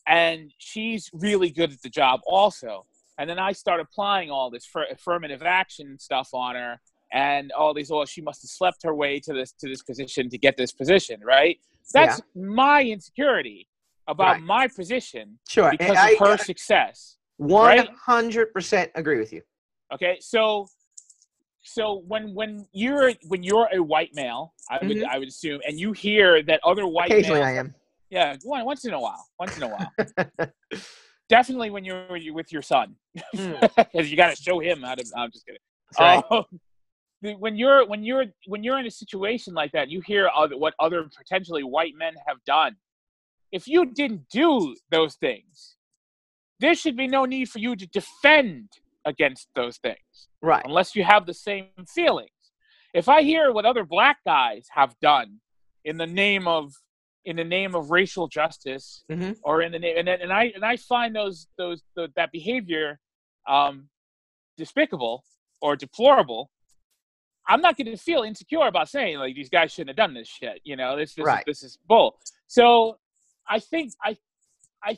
[0.08, 2.86] and she's really good at the job also,
[3.18, 6.80] and then I start applying all this for affirmative action stuff on her
[7.14, 10.30] and all these oh she must have slept her way to this to this position
[10.30, 11.60] to get this position right
[11.94, 13.68] that's my insecurity
[14.08, 14.42] about Right.
[14.44, 15.72] my position Sure.
[15.72, 17.18] because I, of her success
[18.06, 19.42] hundred percent agree with you.
[19.94, 20.68] Okay, so
[21.64, 25.06] so when when you're when you're a white male, I would Mhm.
[25.08, 27.76] I would assume, and you hear that other white Occasionally, males, I am.
[28.10, 29.92] yeah, once in a while, once in a while,
[31.30, 32.96] definitely when you're with your son,
[33.36, 33.54] Hmm.
[33.78, 35.04] because you got to show him how to.
[35.16, 35.62] I'm just kidding.
[36.00, 36.24] Right.
[36.32, 36.46] Um,
[37.22, 40.74] when you're when you're when you're in a situation like that, you hear other, what
[40.80, 42.76] other potentially white men have done.
[43.52, 45.76] If you didn't do those things,
[46.60, 48.70] there should be no need for you to defend
[49.06, 50.62] against those things right.
[50.66, 52.30] unless you have the same feelings.
[52.94, 55.40] If I hear what other black guys have done
[55.86, 56.74] in the name of
[57.26, 59.38] in the name of racial justice Mhm.
[59.44, 62.32] or in the name and, then- and I and I find those those the, that
[62.32, 63.00] behavior
[63.48, 63.90] um,
[64.58, 65.24] despicable
[65.62, 66.50] or deplorable,
[67.52, 70.28] I'm not going to feel insecure about saying like these guys shouldn't have done this
[70.30, 70.62] shit.
[70.64, 71.44] You know, this this, Right.
[71.46, 72.18] is, this is bull.
[72.48, 72.98] So
[73.50, 74.18] I think I
[74.82, 74.98] I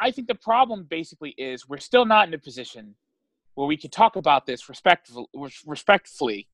[0.00, 2.96] I think the problem basically is we're still not in a position
[3.54, 5.30] where we can talk about this respectful,
[5.64, 6.48] respectfully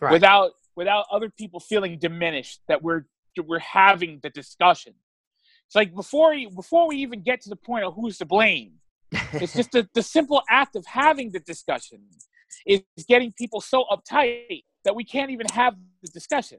[0.00, 0.12] Right.
[0.12, 3.04] without without other people feeling diminished that we're
[3.44, 4.94] we're having the discussion.
[5.66, 8.74] It's like before you, before we even get to the point of who's to blame,
[9.34, 12.00] it's just the, the simple act of having the discussion
[12.66, 16.58] is getting people so uptight that we can't even have the discussion.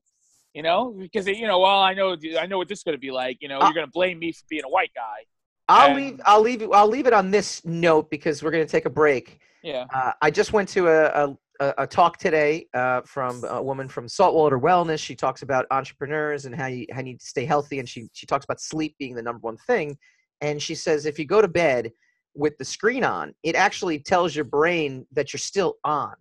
[0.54, 3.00] You know, because you know, well, I know, I know what this is going to
[3.00, 3.38] be like.
[3.42, 5.26] You know, you're going to blame me for being a white guy.
[5.68, 6.22] I'll and- leave.
[6.26, 6.62] I'll leave.
[6.62, 9.40] it- I'll leave it on this note because we're going to take a break.
[9.64, 13.62] Yeah, Uh, I just went to a, a, a- a talk today uh, from a
[13.62, 15.00] woman from Saltwater Wellness.
[15.00, 18.08] She talks about entrepreneurs and how you, how you need to stay healthy, and she
[18.14, 19.98] she talks about sleep being the number one thing.
[20.42, 21.92] And she says if you go to bed
[22.34, 26.14] with the screen on, it actually tells your brain that you're still on.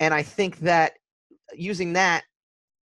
[0.00, 0.92] And I think that
[1.54, 2.24] using that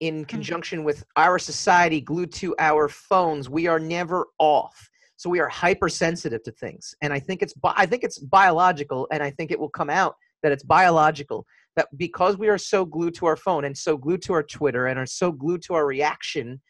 [0.01, 4.89] in conjunction with our society glued to our phones, we are never off.
[5.17, 9.09] So we are hypersensitive to things, and I think it's bi- I think it's biological,
[9.11, 12.85] and I think it will come out that it's biological that because we are so
[12.85, 15.75] glued to our phone and so glued to our Twitter and are so glued to
[15.75, 16.61] our reaction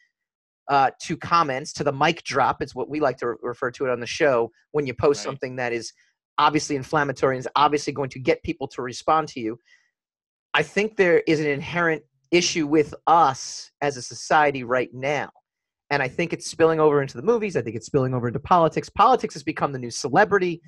[0.68, 3.84] uh, to comments, to the mic drop, it's what we like to re- refer to
[3.86, 5.24] it on the show when you post Right.
[5.30, 5.92] something that is
[6.38, 9.58] obviously inflammatory and is obviously going to get people to respond to you.
[10.56, 15.28] I think there is an inherent issue with us as a society right now.
[15.90, 17.58] And I think it's spilling over into the movies.
[17.58, 18.88] I think it's spilling over into politics.
[18.88, 20.62] Politics has become the new celebrity,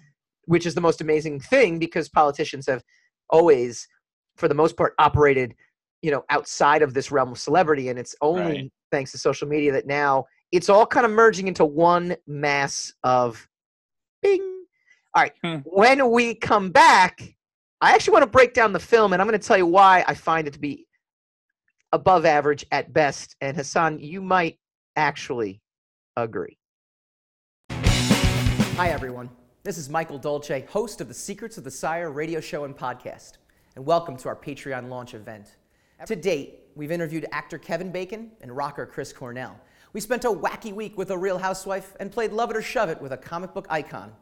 [0.44, 2.84] which is the most amazing thing because politicians have
[3.30, 3.88] always,
[4.36, 5.54] for the most part, operated,
[6.02, 7.88] you know, outside of this realm of celebrity.
[7.88, 8.72] And it's only Right.
[8.92, 13.48] thanks to social media that now it's all kind of merging into one mass of
[14.20, 14.42] bing.
[15.14, 15.32] All right.
[15.42, 15.56] Hmm.
[15.64, 17.37] When we come back,
[17.80, 20.04] I actually want to break down the film, and I'm going to tell you why
[20.08, 20.88] I find it to be
[21.92, 23.36] above average at best.
[23.40, 24.58] And Hassan, you might
[24.96, 25.60] actually
[26.16, 26.58] agree.
[27.70, 29.30] Hi, everyone.
[29.62, 33.34] This is Michael Dolce, host of the Secrets of the Sire radio show and podcast,
[33.76, 35.54] and welcome to our Patreon launch event.
[36.04, 39.56] To date, we've interviewed actor Kevin Bacon and rocker Chris Cornell.
[39.92, 42.88] We spent a wacky week with a real housewife and played Love It or Shove
[42.88, 44.12] It with a comic book icon.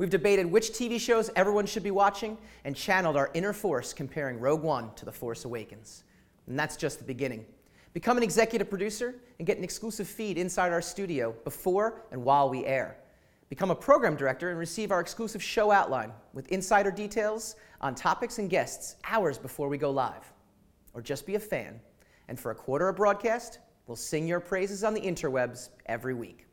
[0.00, 4.40] We've debated which TV shows everyone should be watching and channeled our inner force comparing
[4.40, 6.04] Rogue One to The Force Awakens.
[6.46, 7.44] And that's just the beginning.
[7.92, 12.48] Become an executive producer and get an exclusive feed inside our studio before and while
[12.48, 12.96] we air.
[13.50, 18.38] Become a program director and receive our exclusive show outline with insider details on topics
[18.38, 20.32] and guests hours before we go live.
[20.94, 21.78] Or just be a fan,
[22.28, 26.14] and for a quarter of a broadcast, we'll sing your praises on the interwebs every
[26.14, 26.46] week.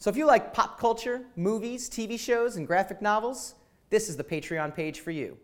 [0.00, 3.54] So if you like pop culture, movies, TV shows, and graphic novels,
[3.90, 5.36] this is the Patreon page for you.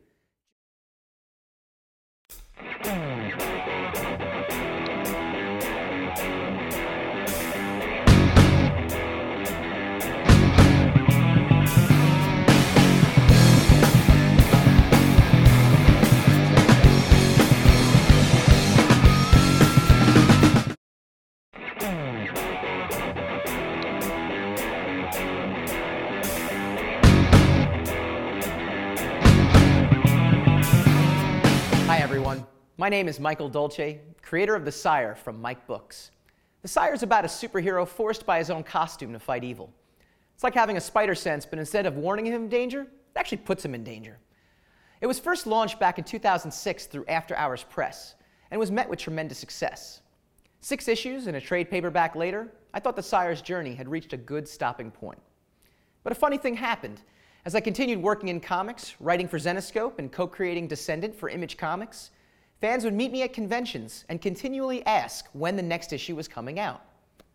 [32.77, 36.11] My name is Michael Dolce, creator of The Sire from Mike Books.
[36.63, 39.73] The Sire is about a superhero forced by his own costume to fight evil.
[40.35, 43.39] It's like having a spider sense, but instead of warning him of danger, it actually
[43.39, 44.19] puts him in danger.
[45.01, 48.17] It was first launched back in 2006 through After Hours Press
[48.51, 50.01] and was met with tremendous success.
[50.61, 54.17] Six issues and a trade paperback later, I thought The Sire's journey had reached a
[54.17, 55.21] good stopping point.
[56.03, 57.03] But a funny thing happened.
[57.45, 61.57] As I continued working in comics, writing for Zenescope, and co creating Descendant for Image
[61.57, 62.11] Comics,
[62.61, 66.59] fans would meet me at conventions and continually ask when the next issue was coming
[66.59, 66.83] out.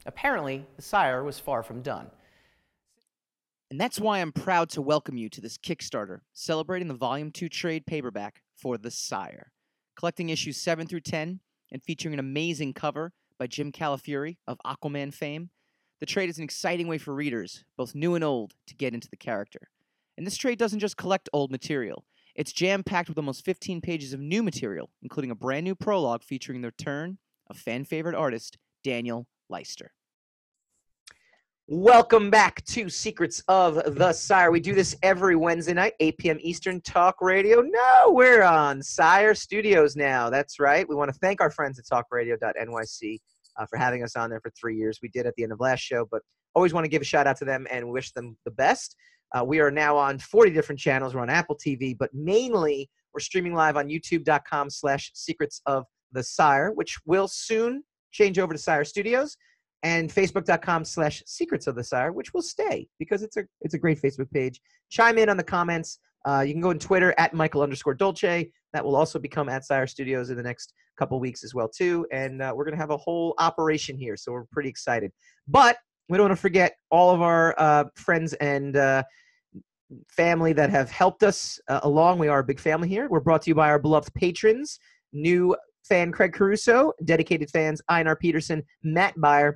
[0.05, 2.09] Apparently, The Sire was far from done.
[3.69, 7.49] And that's why I'm proud to welcome you to this Kickstarter, celebrating the Volume 2
[7.49, 9.51] trade paperback, for The Sire,
[9.95, 11.39] collecting issues 7 through 10
[11.71, 15.49] and featuring an amazing cover by Jim Calafiore of Aquaman fame.
[15.99, 19.09] The trade is an exciting way for readers, both new and old, to get into
[19.09, 19.69] the character.
[20.17, 22.05] And this trade doesn't just collect old material,
[22.39, 26.23] it's jam packed with almost 15 pages of new material, including a brand new prologue
[26.23, 27.17] featuring the return
[27.49, 29.91] of fan favorite artist Daniel Leister.
[31.67, 34.51] Welcome back to Secrets of the Sire.
[34.51, 36.37] We do this every Wednesday night, 8 p.m.
[36.39, 37.59] Eastern Talk Radio.
[37.59, 40.29] No, we're on Sire Studios now.
[40.29, 40.87] That's right.
[40.87, 43.19] We want to thank our friends at talkradio.nyc
[43.57, 44.99] uh, for having us on there for three years.
[45.03, 46.21] We did at the end of last show, but
[46.55, 48.95] always want to give a shout out to them and wish them the best.
[49.35, 51.13] Uh, we are now on 40 different channels.
[51.13, 56.23] We're on Apple TV, but mainly we're streaming live on youtube.com slash secrets of the
[56.23, 59.37] sire, which will soon change over to Sire Studios
[59.83, 63.77] and facebook.com slash secrets of the sire which will stay because it's a it's a
[63.77, 64.59] great facebook page.
[64.89, 65.99] Chime in on the comments.
[66.25, 68.51] Uh, you can go on twitter at michael underscore dolce.
[68.73, 72.05] That will also become at sire studios in the next couple weeks as well too.
[72.11, 75.11] And uh, we're going to have a whole operation here so we're pretty excited.
[75.47, 75.77] But
[76.09, 79.03] we don't want to forget all of our uh, friends and uh,
[80.09, 83.41] family that have helped us uh, along we are a big family here we're brought
[83.41, 84.79] to you by our beloved patrons
[85.13, 89.53] new fan craig caruso dedicated fans einar peterson matt Byer,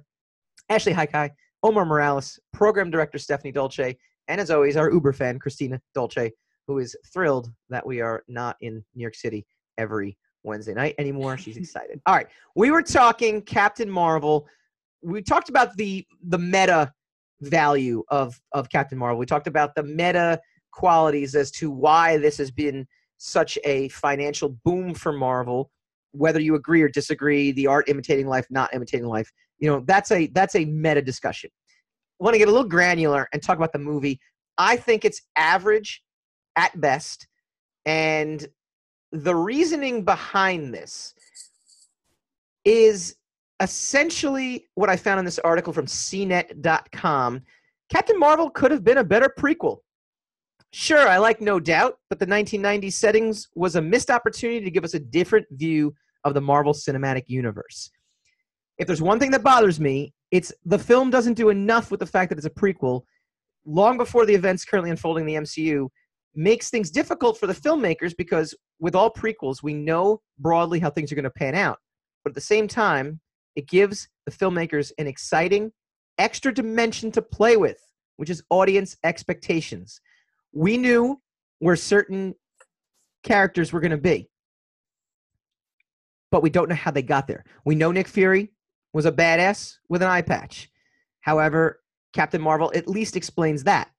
[0.69, 1.29] Ashley Haikai,
[1.61, 6.31] Omar Morales, program director Stephanie Dolce, and as always, our Uber fan Christina Dolce,
[6.67, 9.45] who is thrilled that we are not in New York City
[9.77, 11.37] every Wednesday night anymore.
[11.37, 12.01] She's excited.
[12.05, 14.47] All right, we were talking Captain Marvel.
[15.03, 16.91] We talked about the the meta
[17.41, 19.19] value of of Captain Marvel.
[19.19, 20.39] We talked about the meta
[20.71, 22.87] qualities as to why this has been
[23.17, 25.69] such a financial boom for Marvel.
[26.11, 29.31] Whether you agree or disagree, the art imitating life, not imitating life
[29.63, 31.49] you know that's a that's a meta discussion
[32.19, 34.19] I want to get a little granular and talk about the movie
[34.57, 36.03] i think it's average
[36.57, 37.27] at best
[37.85, 38.45] and
[39.13, 41.13] the reasoning behind this
[42.65, 43.15] is
[43.63, 47.41] essentially what i found in this article from cnet.com
[47.91, 49.77] captain marvel could have been a better prequel.
[50.71, 54.83] Sure i like no doubt but the 1990s settings was a missed opportunity to give
[54.83, 57.91] us a different view of the marvel cinematic universe.
[58.77, 62.05] If there's one thing that bothers me, it's the film doesn't do enough with the
[62.05, 63.03] fact that it's a prequel.
[63.65, 65.87] Long before the events currently unfolding in the MCU
[66.35, 71.11] makes things difficult for the filmmakers because with all prequels, we know broadly how things
[71.11, 71.77] are going to pan out.
[72.23, 73.19] But at the same time,
[73.55, 75.71] it gives the filmmakers an exciting
[76.17, 77.79] extra dimension to play with,
[78.17, 80.01] which is audience expectations.
[80.51, 81.21] We knew
[81.59, 82.35] where certain
[83.23, 84.29] characters were going to be,
[86.31, 87.45] but we don't know how they got there.
[87.65, 88.51] We know Nick Fury
[88.93, 90.69] was a badass with an eye patch.
[91.21, 91.81] However,
[92.13, 93.89] Captain Marvel at least explains that.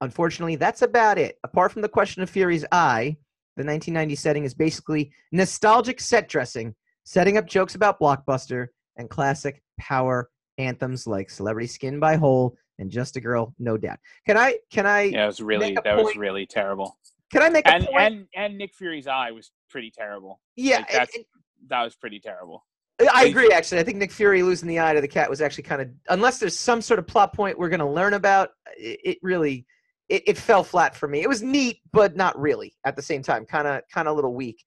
[0.00, 1.38] Unfortunately, that's about it.
[1.44, 3.16] Apart from the question of Fury's eye,
[3.56, 9.62] the 1990 setting is basically nostalgic set dressing, setting up jokes about Blockbuster and classic
[9.78, 13.98] power anthems like Celebrity Skin by Hole and Just a Girl, No Doubt.
[14.26, 14.58] Can I?
[14.70, 15.02] Can I?
[15.02, 16.04] Yeah, it was really that point?
[16.04, 16.98] was really terrible.
[17.32, 18.02] Can I make and a point?
[18.02, 20.40] and and Nick Fury's eye was pretty terrible.
[20.56, 21.24] yeah, like, and-
[21.68, 22.64] That was pretty terrible.
[23.12, 23.50] I agree.
[23.50, 25.88] Actually, I think Nick Fury losing the eye to the cat was actually kind of,
[26.10, 28.50] unless there's some sort of plot point we're going to learn about.
[28.76, 29.66] It, it really,
[30.08, 31.20] it, it fell flat for me.
[31.22, 33.44] It was neat, but not really at the same time.
[33.44, 34.62] Kind of, kind of a little weak.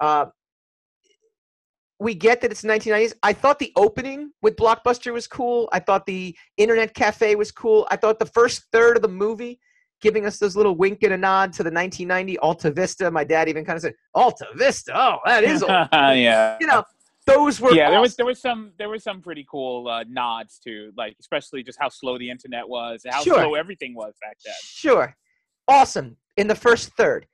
[0.00, 0.26] Uh,
[1.98, 3.14] we get that it's 1990s.
[3.22, 5.68] I thought the opening with Blockbuster was cool.
[5.72, 7.86] I thought the Internet Cafe was cool.
[7.90, 9.58] I thought the first third of the movie,
[10.02, 13.10] giving us those little wink and a nod to the 1990 Alta Vista.
[13.10, 16.58] My dad even kind of said, "Alta Vista, oh, that is old." yeah.
[16.60, 16.84] you know,
[17.26, 20.58] those were yeah, there was there was some there was some pretty cool uh, nods
[20.60, 23.34] to like especially just how slow the internet was and how Sure.
[23.34, 24.54] slow everything was back then.
[24.62, 25.14] Sure.
[25.66, 27.26] Awesome in the first third.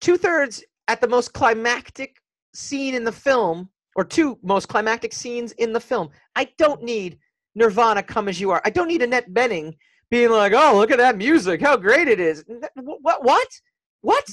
[0.00, 2.16] Two thirds at the most climactic
[2.54, 6.10] scene in the film, or two most climactic scenes in the film.
[6.36, 7.18] I don't need
[7.54, 8.62] Nirvana Come As You Are.
[8.64, 9.74] I don't need Annette Bening
[10.10, 11.60] being like, oh, look at that music.
[11.60, 12.44] How great it is.
[12.74, 13.24] What?
[13.24, 13.48] What?
[14.02, 14.24] What?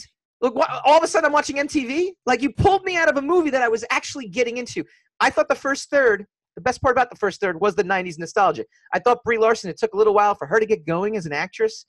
[0.42, 2.12] Look, what, all of a sudden I'm watching MTV?
[2.26, 4.84] Like, you pulled me out of a movie that I was actually getting into.
[5.20, 8.20] I thought the first third, the best part about the first third was the 90s
[8.20, 8.66] nostalgia.
[8.94, 11.26] I thought Brie Larson, it took a little while for her to get going as
[11.26, 11.86] an actress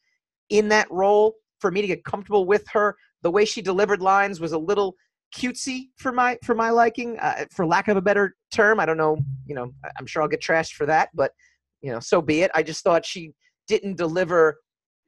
[0.48, 2.96] in that role for me to get comfortable with her.
[3.22, 4.94] The way she delivered lines was a little
[5.34, 8.80] cutesy for my for my liking, uh, for lack of a better term.
[8.80, 9.18] I don't know.
[9.46, 11.32] You know, I'm sure I'll get trashed for that, but
[11.82, 12.50] you know, so be it.
[12.54, 13.32] I just thought she
[13.66, 14.58] didn't deliver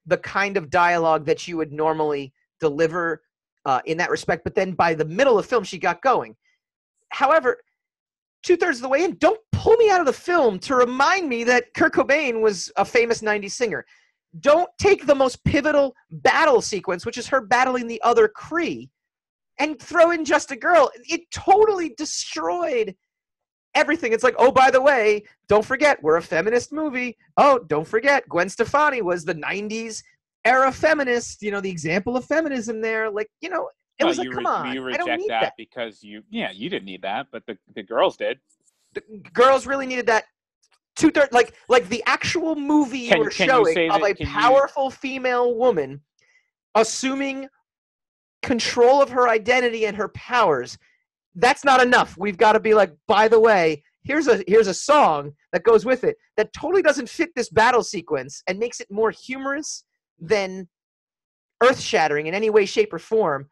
[0.06, 3.22] the kind of dialogue that you would normally deliver
[3.66, 4.44] uh, in that respect.
[4.44, 6.36] But then by the middle of the film, she got going.
[7.10, 7.58] However,
[8.42, 11.28] two thirds of the way in, don't pull me out of the film to remind
[11.28, 13.84] me that Kurt Cobain was a famous 90s singer
[14.38, 18.88] don't take the most pivotal battle sequence, which is her battling the other Kree,
[19.60, 20.90] and throw in just a girl.
[21.08, 22.96] It totally destroyed
[23.76, 24.12] everything.
[24.12, 27.16] It's like, oh, by the way, don't forget, we're a feminist movie.
[27.36, 30.02] Oh, don't forget, Gwen Stefani was the 90s
[30.44, 33.10] era feminist, you know, the example of feminism there.
[33.10, 34.72] Like, you know, it Well, was like, you come on.
[34.74, 35.52] you I don't reject need that, that.
[35.58, 38.38] because you yeah you didn't need that, but the the girls did.
[38.94, 39.02] The
[39.34, 40.24] girls really needed that
[40.96, 44.10] two thirds, like, like the actual movie Can- you were you showing say of that-
[44.12, 46.00] a can you- powerful female woman
[46.74, 47.46] assuming
[48.42, 50.78] control of her identity and her powers.
[51.34, 52.16] That's not enough.
[52.18, 55.84] We've got to be like, by the way, here's a here's a song that goes
[55.84, 59.84] with it that totally doesn't fit this battle sequence and makes it more humorous
[60.18, 60.68] than
[61.62, 63.48] earth-shattering in any way, shape, or form.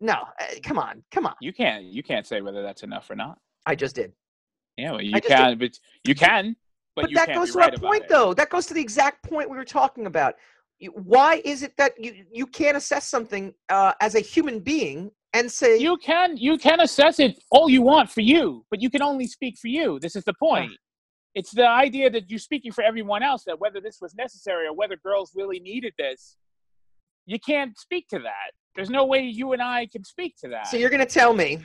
[0.00, 1.34] No, uh, come on, come on.
[1.40, 3.38] You can't you can't say whether that's enough or not.
[3.66, 4.12] I just did.
[4.76, 6.56] Yeah, well, you can, but you can,
[6.94, 8.08] but, But, that goes to right our point, it.
[8.08, 8.34] though.
[8.34, 10.34] That goes to the exact point we were talking about.
[10.90, 15.50] Why is it that you you can't assess something uh, as a human being and
[15.50, 19.02] say You can you can assess it all you want for you, but you can
[19.02, 19.98] only speak for you.
[20.00, 20.72] This is the point.
[21.34, 23.44] It's the idea that you're speaking for everyone else.
[23.44, 26.36] That whether this was necessary or whether girls really needed this,
[27.26, 28.50] you can't speak to that.
[28.74, 30.66] There's no way you and I can speak to that.
[30.66, 31.58] So you're gonna tell me,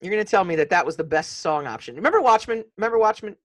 [0.00, 1.96] you're gonna tell me that that was the best song option.
[1.96, 2.64] Remember Watchmen?
[2.76, 3.36] Remember Watchmen,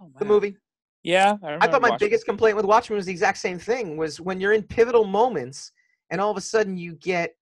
[0.00, 0.56] Oh, the movie?
[1.04, 2.10] Yeah, I, I thought my watching it.
[2.10, 3.96] biggest complaint with Watchmen was the exact same thing.
[3.96, 5.70] Was when you're in pivotal moments
[6.10, 7.36] and all of a sudden you get,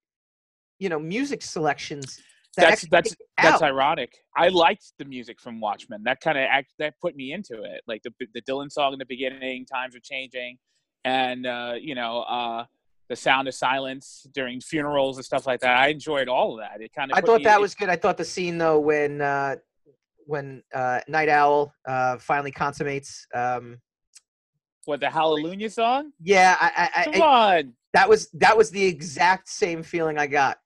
[0.78, 2.20] you know, music selections.
[2.56, 3.68] That that's that's that's out.
[3.68, 4.12] ironic.
[4.36, 6.02] I liked the music from Watchmen.
[6.04, 7.82] That kind of act that put me into it.
[7.86, 10.58] Like the the Dylan song in the beginning, "Times Are Changing,"
[11.04, 12.64] and uh, you know uh,
[13.08, 15.76] the sound of silence during funerals and stuff like that.
[15.76, 16.82] I enjoyed all of that.
[16.82, 17.88] It kind of I thought that was good.
[17.88, 19.56] I thought the scene though when uh,
[20.26, 23.26] when uh, Night Owl uh, finally consummates.
[23.34, 23.80] Um,
[24.84, 26.12] what the Hallelujah song.
[26.20, 30.26] yeah, I, I, Come I, on, that was that was the exact same feeling I
[30.26, 30.58] got.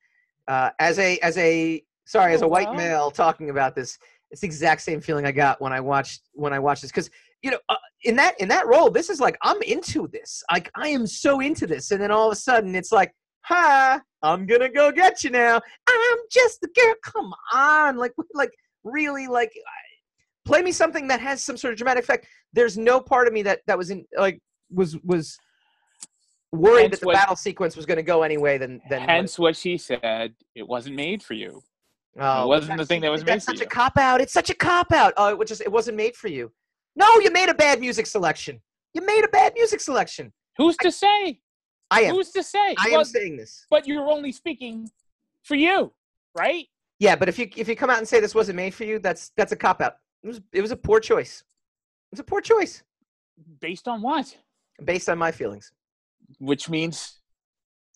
[0.48, 3.98] Uh, as a as a sorry as a Oh, white male talking about this.
[4.30, 6.90] It's the exact same feeling I got when I watched when I watched this.
[6.90, 7.10] Because
[7.42, 10.42] you know uh, in that in that role this is like I'm into this.
[10.50, 11.90] Like I am so into this.
[11.90, 15.60] And then all of a sudden it's like hi I'm gonna go get you now.
[15.88, 16.94] I'm just the girl.
[17.02, 17.96] Come on.
[17.96, 18.52] Like like
[18.86, 19.52] really like
[20.46, 23.42] play me something that has some sort of dramatic effect there's no part of me
[23.42, 25.36] that that was in like was was
[26.52, 29.10] worried Hence that the what- battle sequence was going to go anyway than than what-
[29.10, 30.34] hence what she said.
[30.54, 31.62] It wasn't made for you.
[32.18, 34.20] Oh, it wasn't the thing that was that's made for such a cop out.
[34.22, 35.12] It's such a cop out.
[35.18, 36.50] Oh, it was just it wasn't made for you.
[36.94, 38.60] No, you made a bad music selection.
[38.94, 40.32] You made a bad music selection.
[40.56, 41.40] Who's to say?
[41.90, 42.14] I am.
[42.14, 42.74] Who's to say?
[42.78, 43.66] I am saying this.
[43.68, 44.88] but you're only speaking
[45.42, 45.92] for you,
[46.34, 46.66] right?
[46.98, 48.98] Yeah, but if you if you come out and say this wasn't made for you,
[48.98, 49.96] that's that's a cop out.
[50.22, 51.40] It was it was a poor choice.
[51.40, 52.82] It was a poor choice
[53.60, 54.34] Based on what?
[54.84, 55.72] based on my feelings.
[56.38, 57.20] Which means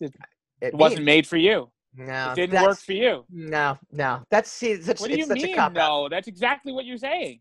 [0.01, 0.15] It,
[0.61, 1.71] it wasn't means- made for you.
[1.95, 3.25] No, it didn't work for you.
[3.31, 4.23] No, no.
[4.31, 5.57] That's see, such, What do it's you such a mean?
[5.57, 5.89] cop out.
[5.89, 7.41] No, that's exactly what you're saying.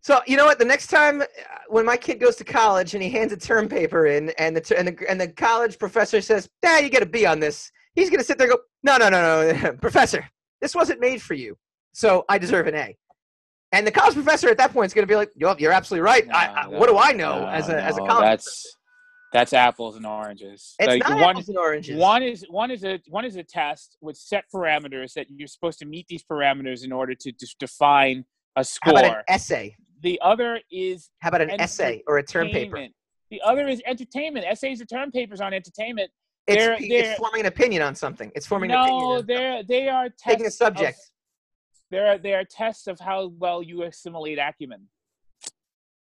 [0.00, 0.58] So you know what?
[0.58, 1.26] The next time uh,
[1.68, 4.78] when my kid goes to college and he hands a term paper in, and the
[4.78, 8.08] and the, and the college professor says, "Dad, you get a B on this," he's
[8.08, 10.26] gonna sit there and go, "No, no, no, no, professor,
[10.60, 11.56] this wasn't made for you,
[11.92, 12.96] so I deserve an A."
[13.72, 16.26] And the college professor at that point is gonna be like, "Yo, you're absolutely right.
[16.32, 18.76] I, I, No, what do I know no, as a as a college?" That's
[19.32, 20.74] that's apples and oranges.
[20.78, 21.96] it's like not one, apples and oranges.
[21.96, 25.78] one is one is a one is a test with set parameters that you're supposed
[25.80, 28.94] to meet these parameters in order to just define a score.
[28.94, 29.76] How about an essay?
[30.02, 32.86] the other is How about an essay or a term paper?
[33.30, 34.46] The other is entertainment.
[34.46, 36.10] Essays and term papers on entertainment.
[36.46, 38.30] It's, They're- they're- it's forming an opinion on something.
[38.34, 39.02] It's forming an opinion.
[39.08, 40.98] No, they're they are tests taking a of- subject.
[41.90, 44.88] There are there are tests of how well you assimilate acumen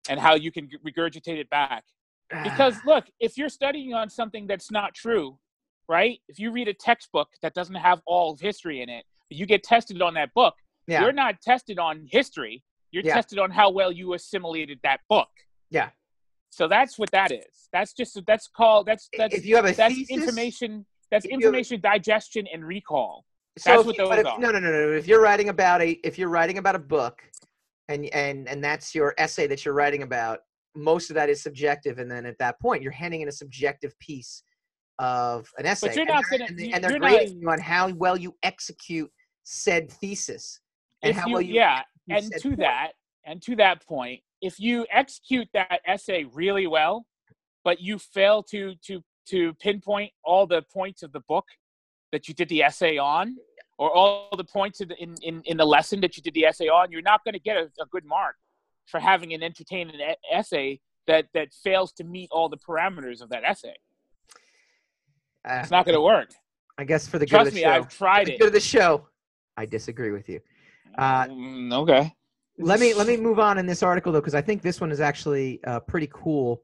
[0.09, 1.83] and how you can regurgitate it back.
[2.43, 5.39] Because look, if you're studying on something that's not true,
[5.87, 6.19] right?
[6.27, 9.47] If you read a textbook that doesn't have all of history in it, but you
[9.47, 10.53] get tested on that book,
[10.87, 12.63] yeah, you're not tested on history.
[12.91, 13.15] You're Yeah.
[13.15, 15.29] tested on how well you assimilated that book.
[15.71, 15.89] Yeah.
[16.49, 17.69] So that's what that is.
[17.71, 21.31] That's just that's called that's that's if you have a that's thesis, information that's you
[21.31, 23.25] have information digestion and recall.
[23.57, 24.39] So That's if what those if- are.
[24.39, 24.91] No, no, no, no.
[24.93, 27.21] If you're writing about a, if you're writing about a book,
[27.89, 30.39] and and and that's your essay that you're writing about,
[30.75, 33.97] most of that is subjective, and then at that point, you're handing in a subjective
[33.99, 34.43] piece
[34.99, 35.87] of an essay.
[35.87, 38.15] But you're and not they're- gonna- and, you- and they're grading you on how well
[38.17, 39.11] you execute
[39.43, 40.59] said thesis,
[41.03, 42.59] and how you- well you yeah, and to point.
[42.59, 42.91] that
[43.25, 47.05] and to that point, if you execute that essay really well,
[47.63, 51.45] but you fail to to to pinpoint all the points of the book
[52.11, 53.35] that you did the essay on,
[53.77, 56.67] or all the points the, in, in in the lesson that you did the essay
[56.67, 58.35] on, you're not going to get a, a good mark
[58.87, 63.29] for having an entertaining e- essay that that fails to meet all the parameters of
[63.29, 63.75] that essay.
[65.47, 66.31] Uh, It's not going to work.
[66.77, 67.69] I guess for the good Trust of the me, show.
[67.71, 68.39] I've tried the it.
[68.39, 69.07] good of the show.
[69.57, 70.39] I disagree with you.
[70.97, 72.13] Uh, Mm, okay.
[72.59, 74.91] Let me let me move on in this article though, because I think this one
[74.91, 76.61] is actually uh, pretty cool.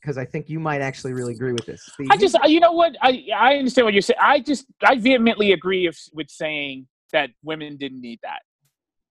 [0.00, 1.86] Because I think you might actually really agree with this.
[1.98, 2.96] The- I just, you know what?
[3.02, 4.16] I I understand what you're saying.
[4.18, 8.40] I just, I vehemently agree if, with saying that women didn't need that.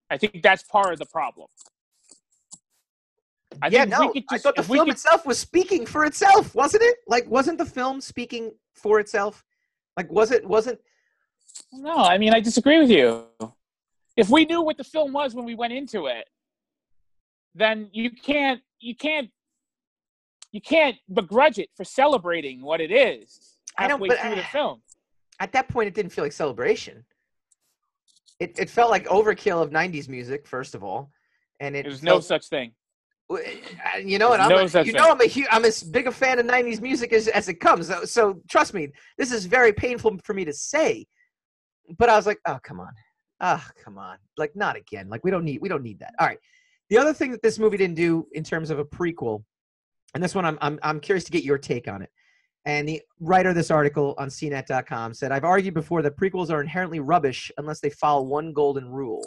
[0.10, 1.48] I think that's part of the problem.
[3.62, 5.38] I yeah, think if we no, could I just- thought the film could- itself was
[5.38, 6.98] speaking for itself, wasn't it?
[7.08, 9.44] Like, wasn't the film speaking for itself?
[9.96, 10.44] Like, was it?
[10.44, 10.80] Wasn't?
[11.72, 13.26] No, I mean, I disagree with you.
[14.20, 16.28] If we knew what the film was when we went into it,
[17.56, 19.30] then you can't, you can't,
[20.52, 24.44] you can't begrudge it for celebrating what it is I don't- halfway but, through the
[24.44, 24.82] film.
[25.40, 27.06] At that point, it didn't feel like celebration.
[28.42, 31.12] It it felt like overkill of '90s music, first of all,
[31.60, 32.74] and it There's no such thing.
[34.04, 34.40] You know what?
[34.40, 36.82] I'm no a, you know I'm a hu- I'm as big a fan of '90s
[36.82, 37.88] music as, as it comes.
[37.88, 41.06] So, so trust me, this is very painful for me to say.
[41.98, 42.92] But I was like, oh come on,
[43.42, 45.10] oh come on, like not again.
[45.10, 46.14] Like we don't need we don't need that.
[46.20, 46.40] All right.
[46.90, 49.44] The other thing that this movie didn't do in terms of a prequel,
[50.14, 52.10] and this one I'm I'm I'm curious to get your take on it.
[52.66, 56.62] And the writer of this article on CNET.com said, I've argued before that prequels are
[56.62, 59.24] inherently rubbish unless they follow one golden rule.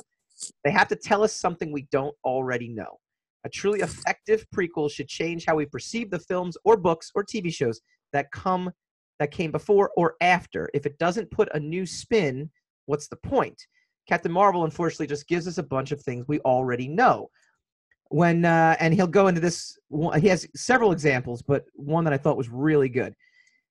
[0.65, 2.99] They have to tell us something we don't already know.
[3.45, 7.53] A truly effective prequel should change how we perceive the films or books or TV
[7.53, 7.81] shows
[8.13, 8.71] that come
[9.19, 10.69] that came before or after.
[10.75, 12.51] If it doesn't put a new spin,
[12.87, 13.61] what's the point?
[14.09, 17.31] Captain Marvel unfortunately just gives us a bunch of things we already know.
[18.09, 19.79] When uh, and he'll go into this.
[20.21, 23.15] He has several examples, but one that I thought was really good.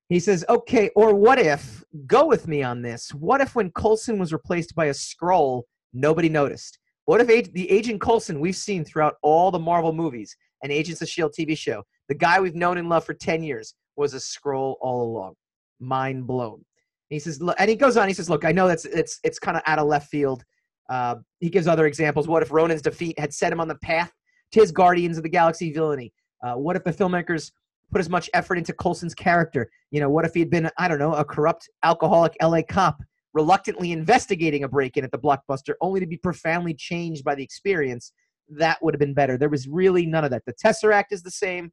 [0.08, 1.84] He says, "Okay, or what if?
[2.06, 3.14] Go with me on this.
[3.14, 5.62] What if when Coulson was replaced by a Skrull,
[5.92, 6.78] nobody noticed?
[7.04, 11.08] What if the Agent Coulson we've seen throughout all the Marvel movies and Agents of
[11.08, 14.74] Shield TV show, the guy we've known and loved for ten years, was a Skrull
[14.80, 15.34] all along?
[15.78, 16.64] Mind blown."
[17.12, 18.08] He says, and he goes on.
[18.08, 20.44] He says, "Look, I know that's it's it's kind of out of left field."
[20.88, 22.26] Uh, he gives other examples.
[22.26, 24.12] What if Ronan's defeat had set him on the path
[24.52, 26.12] to his Guardians of the Galaxy villainy?
[26.42, 27.52] Uh, what if the filmmakers
[27.90, 29.70] put as much effort into Coulson's character?
[29.90, 33.02] You know, what if he had been, I don't know, a corrupt, alcoholic LA cop
[33.34, 37.44] reluctantly investigating a break in at the blockbuster only to be profoundly changed by the
[37.44, 38.12] experience?
[38.48, 39.38] That would have been better.
[39.38, 40.44] There was really none of that.
[40.46, 41.72] The Tesseract is the same.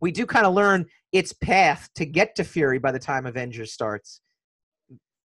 [0.00, 3.72] We do kind of learn its path to get to Fury by the time Avengers
[3.72, 4.20] starts.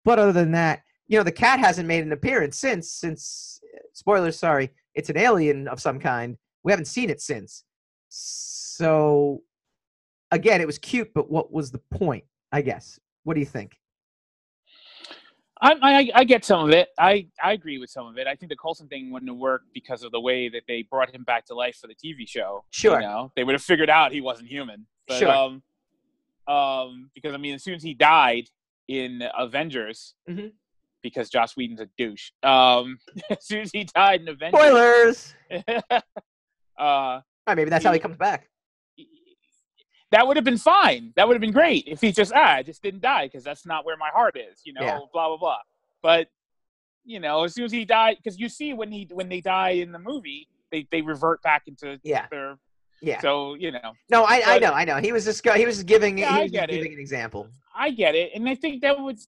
[0.06, 3.60] But other than that, you know, the cat hasn't made an appearance since, since,
[3.92, 6.38] spoilers, sorry, it's an alien of some kind.
[6.62, 7.64] We haven't seen it since.
[8.08, 9.42] So,
[10.30, 12.22] again, it was cute, but what was the point?
[12.52, 13.00] I guess.
[13.24, 13.76] What do you think?
[15.60, 16.88] I, I I get some of it.
[16.98, 18.26] I I agree with some of it.
[18.28, 21.12] I think the Coulson thing wouldn't have worked because of the way that they brought
[21.12, 22.64] him back to life for the TV show.
[22.70, 23.00] Sure.
[23.00, 24.86] You know, they would have figured out he wasn't human.
[25.08, 25.30] But, Sure.
[25.30, 25.62] Um,
[26.46, 28.48] um, because I mean, as soon as he died
[28.88, 30.52] in Avengers, Mhm.
[31.02, 32.30] because Joss Whedon's a douche.
[32.42, 32.98] Um,
[33.30, 35.34] as soon as he died in Avengers, Spoilers.
[35.68, 36.00] uh,
[36.78, 38.48] All right, maybe that's how he comes back.
[40.12, 41.12] that would have been fine.
[41.16, 43.66] That would have been great if he just ah, I just didn't die because that's
[43.66, 44.98] not where my heart is, you know, Yeah.
[45.12, 45.58] blah blah blah.
[46.02, 46.28] But
[47.04, 49.70] you know, as soon as he died, because you see when he when they die
[49.70, 52.26] in the movie, they they revert back into Yeah.
[52.30, 52.56] their.
[53.02, 53.20] Yeah.
[53.20, 54.96] So you know, No, I, I know, I know.
[54.96, 56.74] He was just he was giving Yeah, he I was just get it.
[56.76, 57.48] giving an example.
[57.76, 59.18] I get it, and I think that would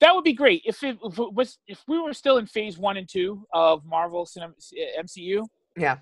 [0.00, 2.78] that would be great if it, if it was if we were still in phase
[2.78, 4.54] one and two of Marvel Cinem-
[5.00, 5.44] MCU.
[5.76, 5.98] Yeah.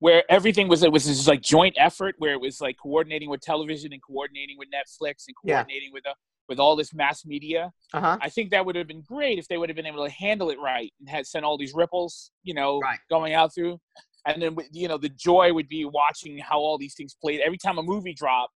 [0.00, 3.40] where everything was it was this like joint effort where it was like coordinating with
[3.40, 5.56] television and coordinating with Netflix and Yeah.
[5.62, 6.14] coordinating with uh,
[6.48, 7.72] with all this mass media.
[7.94, 8.18] Uh huh.
[8.20, 10.50] I think that would have been great if they would have been able to handle
[10.50, 12.98] it right and had sent all these ripples, you know, Right.
[13.08, 13.80] going out through.
[14.26, 17.40] And then you know the joy would be watching how all these things played.
[17.40, 18.54] Every time a movie dropped,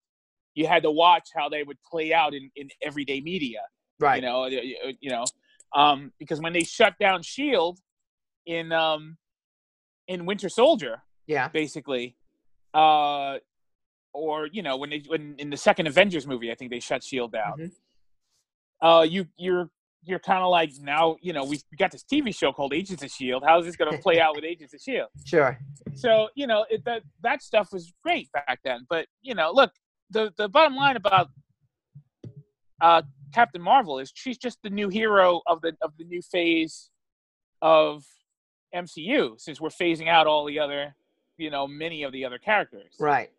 [0.55, 3.61] you had to watch how they would play out in, in everyday media
[4.01, 4.17] Right.
[4.23, 5.25] you know y- you know
[5.75, 7.79] um because when they shut down shield
[8.47, 9.17] in um
[10.09, 11.49] in winter soldier Yeah.
[11.49, 12.17] basically
[12.75, 13.39] uh
[14.13, 17.03] or you know when they when in the second avengers movie i think they shut
[17.05, 17.73] shield down Mhm.
[18.83, 19.71] uh you you're
[20.07, 23.03] you're kind of like now you know we we got this tv show called agents
[23.03, 25.59] of shield how's this going to play out with agents of shield Sure.
[25.95, 29.73] so you know it, that that stuff was great back then but you know look
[30.11, 31.29] the the bottom line about
[32.81, 33.03] uh
[33.33, 36.91] captain marvel is she's just the new hero of the of the new phase
[37.63, 38.05] of
[38.75, 40.95] mcu since we're phasing out all the other
[41.39, 43.31] you know many of the other characters Right.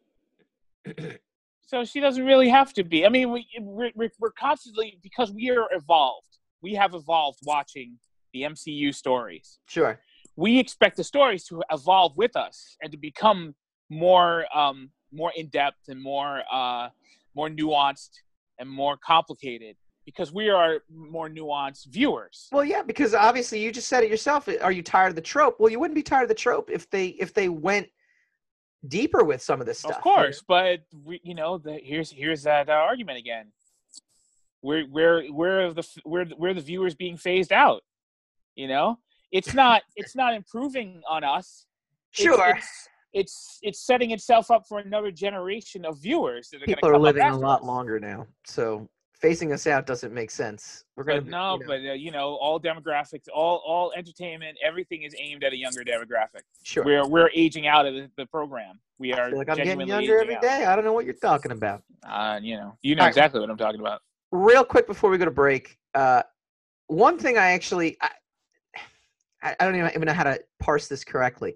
[1.66, 5.50] so she doesn't really have to be i mean we we're we're constantly because we
[5.50, 7.98] are evolved we have evolved watching
[8.34, 10.00] the mcu stories Sure.
[10.36, 13.56] we expect the stories to evolve with us and to become
[13.90, 16.90] more um, more in depth and more uh,
[17.36, 18.10] more nuanced
[18.60, 19.76] and more complicated
[20.06, 22.48] because we are more nuanced viewers.
[22.52, 24.48] Well, yeah, because obviously you just said it yourself.
[24.62, 25.60] Are you tired of the trope?
[25.60, 27.88] Well, you wouldn't be tired of the trope if they if they went
[28.88, 29.98] deeper with some of this stuff.
[29.98, 33.52] Of course, but we, you know, the, here's here's that uh, argument again.
[34.66, 37.84] We're we're we're the we're we're the viewers being phased out.
[38.56, 38.98] You know,
[39.32, 41.68] it's not it's not improving on us.
[42.12, 42.56] Sure.
[42.56, 46.98] It's, it's it's setting itself up for another generation of viewers that are People are
[46.98, 47.68] living a lot us.
[47.68, 50.84] longer now, so facing us out doesn't make sense.
[50.96, 54.58] We're gonna But no, you know, but uh, you know, all demographics, all all entertainment,
[54.64, 56.42] everything is aimed at a younger demographic.
[56.64, 56.84] sure.
[56.84, 58.80] We're we're aging out of the, the program.
[58.98, 60.42] We I are feel like I'm getting younger every out.
[60.42, 60.66] day.
[60.66, 61.84] I don't know what you're talking about.
[62.08, 63.10] Uh, you know, you know All right.
[63.10, 64.02] exactly what I'm talking about.
[64.36, 66.24] Real quick before we go to break, uh,
[66.88, 71.56] one thing I actually I, I don't even even know how to parse this correctly.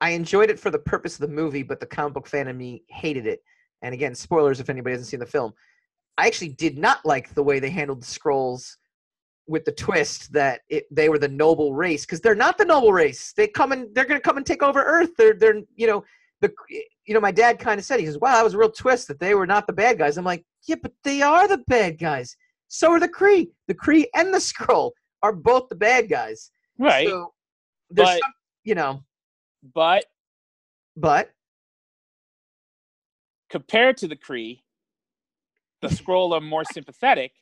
[0.00, 2.56] I enjoyed it for the purpose of the movie, but the comic book fan in
[2.56, 3.42] me hated it.
[3.82, 5.52] And again, spoilers if anybody hasn't seen the film.
[6.16, 8.76] I actually did not like the way they handled the Skrulls
[9.46, 12.92] with the twist that it, they were the noble race because they're not the noble
[12.92, 13.32] race.
[13.36, 15.10] They come and they're going to come and take over Earth.
[15.16, 16.04] They're they're you know
[16.40, 16.52] the
[17.06, 19.08] you know my dad kind of said he says wow that was a real twist
[19.08, 20.16] that they were not the bad guys.
[20.16, 22.36] I'm like yeah but they are the bad guys.
[22.68, 23.48] So are the Kree.
[23.68, 26.50] The Kree and the Skrull are both the bad guys.
[26.78, 27.08] Right.
[27.08, 27.32] So
[27.90, 28.32] there's But- some,
[28.64, 29.02] you know,
[29.74, 30.04] but
[30.96, 31.30] but
[33.50, 34.62] compared to the Kree,
[35.82, 37.32] the Skrull are more sympathetic.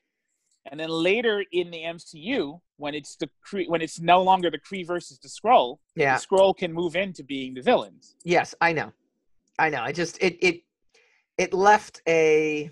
[0.70, 4.58] And then later in the MCU, when it's the Kree, when it's no longer the
[4.58, 8.16] Kree versus the Skrull, yeah, the Skrull can move into being the villains.
[8.24, 8.92] yes, I know,
[9.58, 9.82] I know.
[9.82, 10.62] I just it it
[11.36, 12.70] it left a.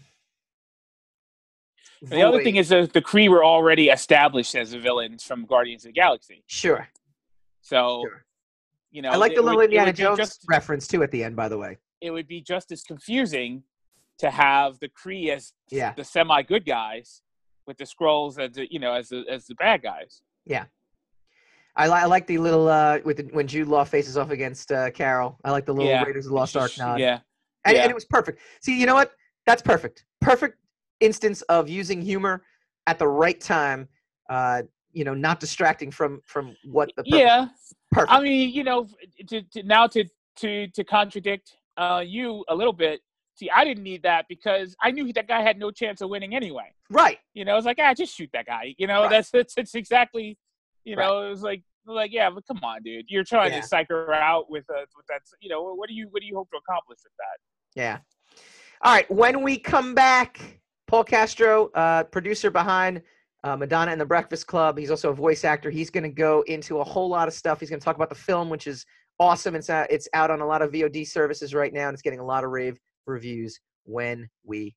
[2.02, 5.84] The other thing is that the Kree were already established as the villains from Guardians
[5.84, 6.44] of the Galaxy.
[6.46, 6.88] sure.
[7.62, 8.24] So, Sure.
[8.92, 11.34] you know, I like the little would- Indiana Jones just- reference too at the end,
[11.34, 11.78] by the way.
[12.02, 13.64] it would be just as confusing
[14.18, 15.94] to have the Kree as Yeah.
[15.94, 17.22] the semi good guys
[17.66, 20.22] with the Skrulls as the, you know as the as the bad guys.
[20.44, 20.64] Yeah,
[21.76, 24.70] I, li- I like the little uh with the, when Jude Law faces off against
[24.72, 25.38] uh, Carol.
[25.44, 26.02] I like the little Yeah.
[26.04, 27.00] Raiders of the Lost Ark nod.
[27.00, 27.20] Yeah.
[27.64, 27.82] and, Yeah.
[27.82, 28.40] and it was perfect.
[28.60, 29.12] See, you know what?
[29.46, 30.04] That's perfect.
[30.20, 30.58] Perfect
[31.00, 32.42] instance of using humor
[32.86, 33.88] at the right time.
[34.28, 34.62] Uh,
[34.92, 37.48] you know, not distracting from from what the purpose- Yeah.
[37.92, 38.12] perfect.
[38.12, 38.88] I mean, you know,
[39.28, 40.04] to, to now to
[40.36, 43.00] to to contradict uh, you a little bit.
[43.36, 46.34] See, I didn't need that because I knew that guy had no chance of winning
[46.34, 46.72] anyway.
[46.90, 47.18] right.
[47.34, 48.74] You know, it's like ah, just shoot that guy.
[48.78, 49.10] You know, Right.
[49.10, 50.38] that's it's it's exactly.
[50.84, 51.04] You Right.
[51.06, 53.60] know, it was like like yeah, but come on, dude, you're trying Yeah.
[53.60, 55.20] to psych her out with uh, with that.
[55.40, 57.38] You know, what do you what do you hope to accomplish with that?
[57.80, 57.98] Yeah.
[58.82, 59.10] All right.
[59.10, 63.02] When we come back, Paul Castro, uh, producer behind
[63.44, 64.78] uh, Madonna and the Breakfast Club.
[64.78, 65.70] He's also a voice actor.
[65.70, 67.60] He's going to go into a whole lot of stuff.
[67.60, 68.84] He's going to talk about the film, which is
[69.20, 69.54] awesome.
[69.54, 72.18] It's out, it's out on a lot of VOD services right now, and it's getting
[72.20, 74.74] a lot of rave reviews when we.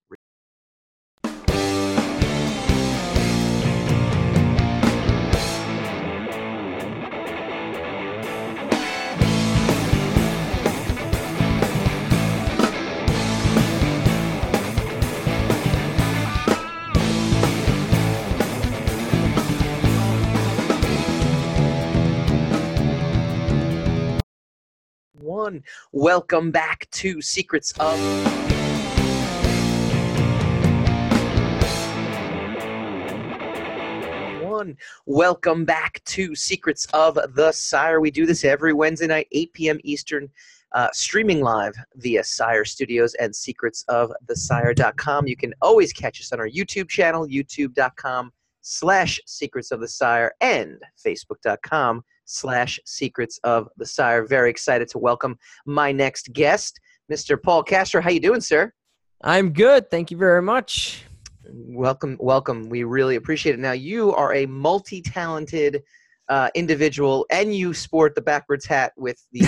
[25.30, 25.64] One.
[25.92, 28.00] Welcome back to Secrets of.
[34.42, 34.76] One.
[35.06, 38.00] Welcome back to Secrets of the Sire.
[38.00, 39.80] We do this every Wednesday night, 8 p.m.
[39.84, 40.30] Eastern,
[40.72, 45.28] uh, streaming live via Sire Studios and secretsofthesire.com.
[45.28, 48.32] You can always catch us on our YouTube channel, youtube.com
[48.62, 54.26] slash secrets of the sire and facebook.com slash secrets of the sire.
[54.26, 56.80] Very excited to welcome my next guest
[57.12, 58.02] mr paul castro.
[58.02, 58.72] How you doing sir?
[59.24, 59.90] I'm good.
[59.90, 61.04] Thank you very much.
[61.52, 62.70] welcome welcome.
[62.70, 63.60] We really appreciate it.
[63.60, 65.84] Now you are a multi-talented
[66.30, 69.42] uh, individual and you sport the backwards hat with the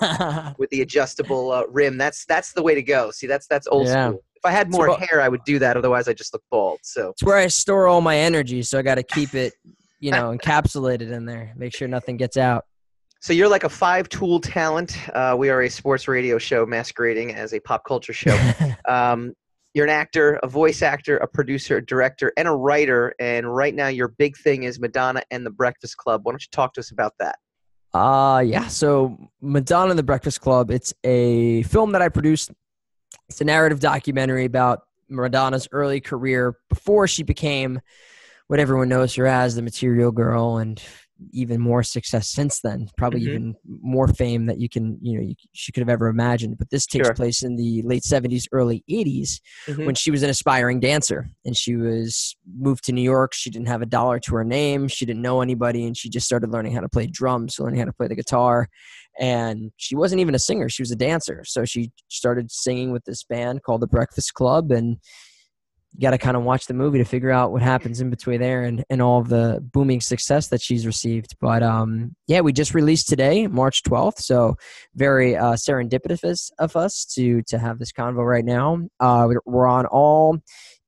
[0.00, 1.96] uh, with the adjustable uh, rim.
[1.96, 3.10] That's that's the way to go.
[3.12, 4.08] See that's that's old Yeah.
[4.08, 7.10] school i had more hair i would do that otherwise i just look bald so
[7.10, 9.54] it's where I store all my energy, so I got to keep it,
[10.00, 11.52] you know, encapsulated in there.
[11.56, 12.64] Make sure nothing gets out.
[13.20, 14.96] So you're like a five tool talent.
[15.14, 18.38] Uh, we are a sports radio show masquerading as a pop culture show.
[18.88, 19.32] um,
[19.72, 23.14] you're an actor, a voice actor, a producer, a director, and a writer.
[23.18, 26.20] And right now, your big thing is Madonna and the Breakfast Club.
[26.24, 27.36] Why don't you talk to us about that?
[27.92, 28.66] Uh yeah.
[28.66, 30.70] So Madonna and the Breakfast Club.
[30.70, 32.50] It's a film that I produced.
[33.28, 37.80] It's a narrative documentary about Madonna's early career before she became
[38.46, 40.82] what everyone knows her as, the Material Girl, and
[41.32, 42.88] even more success since then.
[42.96, 43.26] Probably Mhm.
[43.28, 46.58] even more fame that you can, you know, you, she could have ever imagined.
[46.58, 47.14] But this takes Sure.
[47.14, 49.86] place in the late '70s, early '80s, Mhm.
[49.86, 53.32] when she was an aspiring dancer and she was moved to New York.
[53.32, 54.88] She didn't have a dollar to her name.
[54.88, 57.86] She didn't know anybody, and she just started learning how to play drums, learning how
[57.86, 58.68] to play the guitar.
[59.18, 61.44] And she wasn't even a singer; she was a dancer.
[61.44, 64.96] So she started singing with this band called the Breakfast Club, and
[65.96, 68.40] you got to kind of watch the movie to figure out what happens in between
[68.40, 71.36] there and, and all of the booming success that she's received.
[71.40, 74.18] But um, yeah, we just released today, March 12th.
[74.18, 74.56] So
[74.96, 78.80] very uh, serendipitous of us to to have this convo right now.
[78.98, 80.38] Uh, we're- on all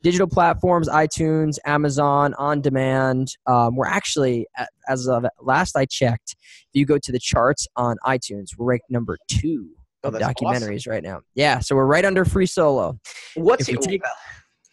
[0.02, 3.34] digital platforms, iTunes, Amazon, on demand.
[3.46, 4.46] Um, we're actually,
[4.88, 8.90] as of last I checked, if you go to the charts on iTunes, we're ranked
[8.90, 9.70] number two.
[10.04, 11.20] of that's documentaries right now.
[11.34, 12.98] Yeah, so we're right under Free Solo.
[13.34, 14.02] What's If take-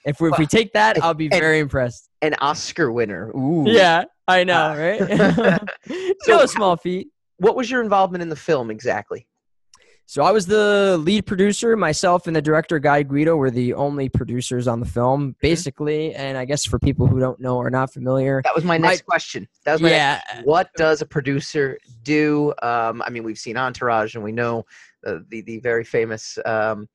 [0.06, 2.10] If we, if we take that, I'll be and- very impressed.
[2.22, 3.30] an Oscar winner?
[3.36, 3.64] Ooh.
[3.68, 4.76] Yeah, I know, Uh,
[5.88, 6.10] right?
[6.24, 7.08] So- no small feat.
[7.38, 9.28] What was your involvement in the film exactly?
[10.06, 11.76] So I was the lead producer.
[11.78, 16.14] Myself and the director Guy Guido were the only producers on the film, basically.
[16.14, 19.02] And I guess for people who don't know or not familiar, That was my next
[19.02, 19.48] I- question.
[19.66, 22.54] That was my next yeah, what does a producer do?
[22.62, 24.66] Um, I mean, we've seen Entourage, and we know
[25.08, 26.88] uh, the the very famous, um,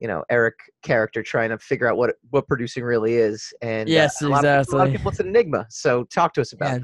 [0.00, 3.52] you know, Eric character trying to figure out what what producing really is.
[3.62, 4.80] And uh, Yes, a lot Of, a lot exactly.
[4.86, 5.66] of people, it's an enigma.
[5.70, 6.70] So talk to us about.
[6.70, 6.76] Yeah.
[6.76, 6.82] it.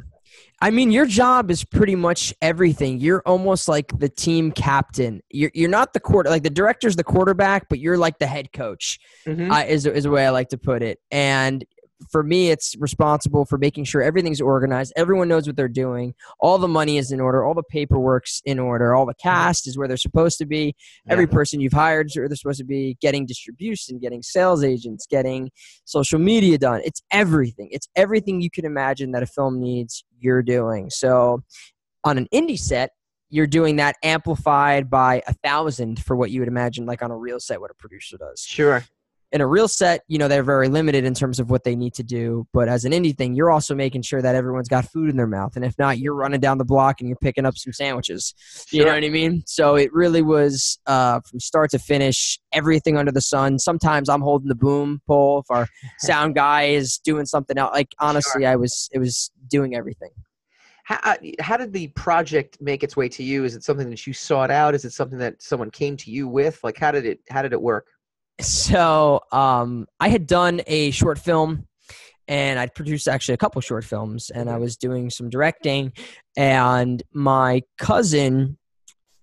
[0.62, 2.98] I mean, your job is pretty much everything.
[2.98, 5.20] You're almost like the team captain.
[5.30, 8.50] You're you're not the quarter like the director's the quarterback, but you're like the head
[8.52, 8.98] coach.
[9.26, 9.52] Mhm.
[9.52, 11.00] uh, is is the way I like to put it.
[11.10, 11.64] And
[12.10, 14.92] for me, it's responsible for making sure everything's organized.
[14.96, 16.14] Everyone knows what they're doing.
[16.40, 17.44] All the money is in order.
[17.44, 18.94] All the paperwork's in order.
[18.94, 19.28] All the mm-hmm.
[19.28, 20.74] cast is where they're supposed to be.
[21.08, 22.96] Every person you've hired is where they're supposed to be.
[23.00, 25.50] Getting distribution, getting sales agents, getting
[25.84, 26.80] social media done.
[26.84, 27.68] It's everything.
[27.70, 30.04] It's everything you can imagine that a film needs.
[30.18, 31.42] You're doing so.
[32.04, 32.90] On an indie set,
[33.32, 37.16] you're doing that amplified by a thousand for what you would imagine like on a
[37.16, 38.84] real set what a producer does Sure.
[39.32, 41.94] In a real set, you know, they're very limited in terms of what they need
[41.94, 42.46] to do.
[42.52, 45.26] But as an indie thing, you're also making sure that everyone's got food in their
[45.26, 45.56] mouth.
[45.56, 48.34] And if not, you're running down the block and you're picking up some sandwiches.
[48.70, 49.42] You know what I mean?
[49.46, 53.58] So it really was uh, from start to finish, everything under the sun.
[53.58, 55.66] Sometimes I'm holding the boom pole if our
[55.98, 57.72] sound guy is doing something else.
[57.72, 60.10] Like honestly, I was it was doing everything.
[60.84, 63.44] How, uh, how did the project make its way to you?
[63.44, 64.74] Is it something that you sought out?
[64.74, 66.62] Is it something that someone came to you with?
[66.64, 67.86] Like, how did it how did it work?
[68.42, 71.66] So um, I had done a short film,
[72.26, 75.92] and I'd produced actually a couple short films, and I was doing some directing.
[76.36, 78.58] And my cousin,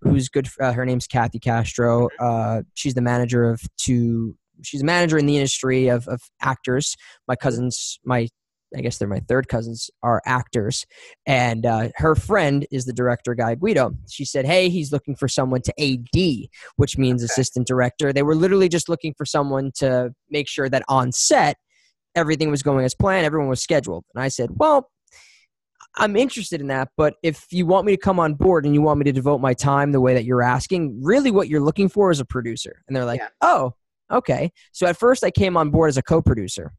[0.01, 2.09] who's good, uh, her name's Kathy Castro.
[2.19, 4.35] Uh, she's the manager of two.
[4.63, 6.95] She's a manager in the industry of, of actors.
[7.27, 8.29] My cousins, my
[8.75, 10.85] I guess they're my third cousins, are actors.
[11.25, 13.95] And uh, her friend is the director, Guy Guido.
[14.07, 18.13] She said, Hey, he's looking for someone to AD, which means assistant director.
[18.13, 21.57] They were literally just looking for someone to make sure that on set,
[22.15, 24.05] everything was going as planned, everyone was scheduled.
[24.13, 24.89] And I said, Well,
[25.95, 28.81] I'm interested in that, but if you want me to come on board and you
[28.81, 31.89] want me to devote my time the way that you're asking, really what you're looking
[31.89, 32.83] for is a producer.
[32.87, 33.29] And they're like, Yeah.
[33.41, 33.73] Oh,
[34.11, 34.51] okay.
[34.71, 36.73] So at first I came on board as a co producer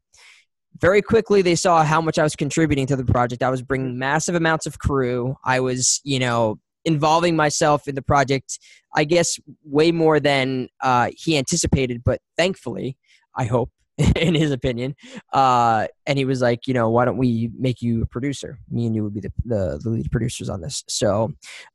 [0.79, 3.43] very quickly they saw how much I was contributing to the project.
[3.43, 5.35] I was bringing massive amounts of crew.
[5.43, 8.59] I was, you know, involving myself in the project.
[8.95, 12.97] I guess way more than uh, he anticipated, but thankfully,
[13.35, 13.71] I hope,
[14.15, 14.95] in his opinion.
[15.31, 18.57] Uh, and he was like, you know, why don't we make you a producer?
[18.69, 20.83] Me and you would be the the, the lead producers on this.
[20.87, 21.33] So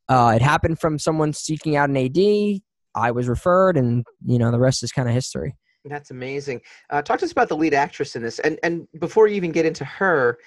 [0.08, 2.60] uh, it happened from someone seeking out an AD.
[2.94, 5.54] I was referred, and you know, the rest is kind of history.
[5.88, 6.60] That's amazing.
[6.90, 9.52] Uh, talk to us about the lead actress in this, and and before you even
[9.52, 10.38] get into her,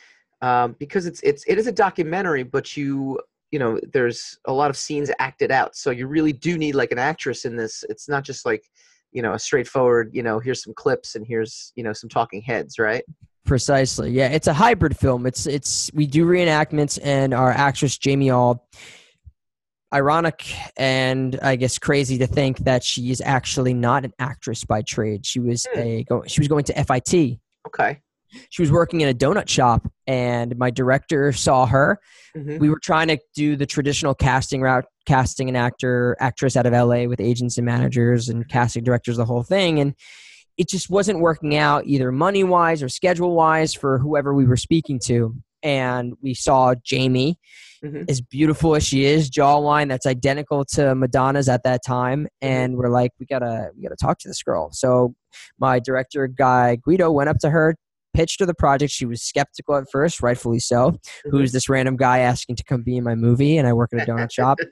[0.41, 3.19] um, because it's it's it is a documentary, but you
[3.51, 6.91] you know there's a lot of scenes acted out, so you really do need like
[6.91, 7.83] an actress in this.
[7.89, 8.63] It's not just like
[9.11, 12.41] you know a straightforward you know here's some clips and here's you know some talking
[12.41, 13.03] heads, right?
[13.45, 14.11] Precisely.
[14.11, 15.25] Yeah, it's a hybrid film.
[15.25, 18.59] It's it's we do reenactments and our actress Jamie Auld
[19.93, 20.45] ironic
[20.77, 25.25] and I guess crazy to think that she is actually not an actress by trade.
[25.25, 25.79] She was Hmm.
[25.79, 27.39] a she was going to FIT.
[27.67, 27.99] Okay.
[28.51, 31.99] She was working in a donut shop and my director saw her.
[32.37, 32.59] Mhm.
[32.59, 36.73] We were trying to do the traditional casting route, casting an actor, actress out of
[36.73, 39.79] LA with agents and managers and casting directors, the whole thing.
[39.79, 39.95] And
[40.57, 44.57] it just wasn't working out either money wise or schedule wise for whoever we were
[44.57, 45.35] speaking to.
[45.63, 47.37] And we saw Jamie,
[47.83, 48.09] Mhm.
[48.09, 52.27] as beautiful as she is, jawline that's identical to Madonna's at that time.
[52.41, 54.69] And we're like, we gotta, we gotta talk to this girl.
[54.73, 55.13] So
[55.59, 57.75] my director, Guy Guido, went up to her,
[58.13, 58.91] pitched her the project.
[58.91, 60.91] She was skeptical at first, rightfully so.
[60.91, 61.29] Mm-hmm.
[61.29, 63.57] Who's this random guy asking to come be in my movie?
[63.57, 64.59] And I work at a donut shop.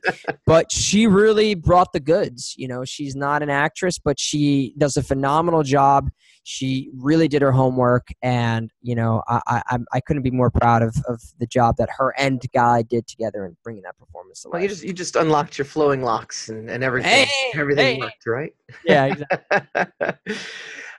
[0.45, 2.53] But she really brought the goods.
[2.57, 6.09] You know, she's not an actress, but she does a phenomenal job.
[6.43, 10.81] She really did her homework, and you know, I I, I'm- couldn't be more proud
[10.81, 14.49] of, of the job that her and Guy did together in bringing that performance to
[14.49, 17.25] Well, you just you just unlocked your flowing locks and, and everything.
[17.25, 17.99] Hey, everything hey.
[17.99, 18.53] worked, right?
[18.85, 20.37] yeah, exactly.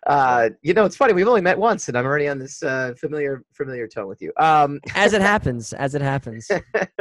[0.08, 1.12] uh, you know, it's funny.
[1.12, 4.32] We've only met once, and I'm already on this uh, familiar familiar tone with you.
[4.38, 6.50] Um, as it happens, as it happens.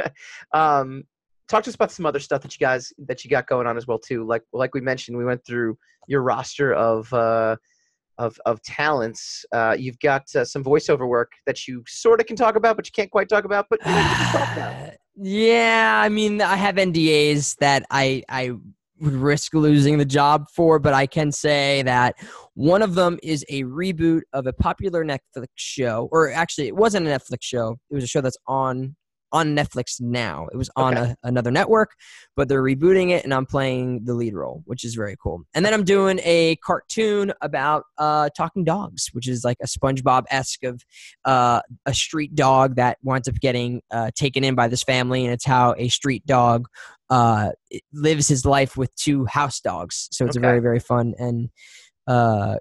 [0.53, 1.03] um,
[1.47, 3.77] talk to us about some other stuff that you guys that you got going on
[3.77, 4.25] as well too.
[4.25, 5.77] Like like we mentioned, we went through
[6.07, 7.55] your roster of uh,
[8.17, 9.45] of of talents.
[9.53, 12.85] Uh, you've got uh, some voiceover work that you sort of can talk about, but
[12.87, 13.67] you can't quite talk about.
[13.69, 14.93] But you know, talk about.
[15.15, 18.51] yeah, I mean, I have NDAs that I I
[18.99, 22.15] would risk losing the job for, but I can say that
[22.55, 27.07] one of them is a reboot of a popular Netflix show, or actually, it wasn't
[27.07, 27.77] a Netflix show.
[27.89, 28.95] It was a show that's on
[29.31, 30.47] on Netflix now.
[30.51, 31.11] It was on Okay.
[31.11, 31.91] a, another network,
[32.35, 35.43] but they're rebooting it, and I'm playing the lead role, which is very cool.
[35.53, 40.23] And then I'm doing a cartoon about uh, talking dogs, which is like a SpongeBob
[40.29, 40.83] esque of
[41.25, 45.33] uh, a street dog that winds up getting uh, taken in by this family, and
[45.33, 46.67] it's how a street dog
[47.09, 47.51] uh,
[47.93, 50.07] lives his life with two house dogs.
[50.11, 50.39] So it's Okay.
[50.39, 51.49] a very very fun and
[52.07, 52.57] uh,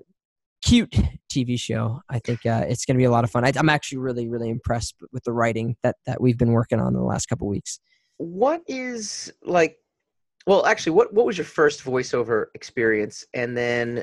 [0.67, 0.95] cute
[1.31, 2.01] TV show.
[2.09, 3.45] I think uh, it's going to be a lot of fun.
[3.45, 6.89] I, I'm actually really really impressed with the writing that that we've been working on
[6.89, 7.79] in the last couple weeks.
[8.19, 9.79] what is like
[10.47, 14.03] well actually what what was your first voiceover experience and then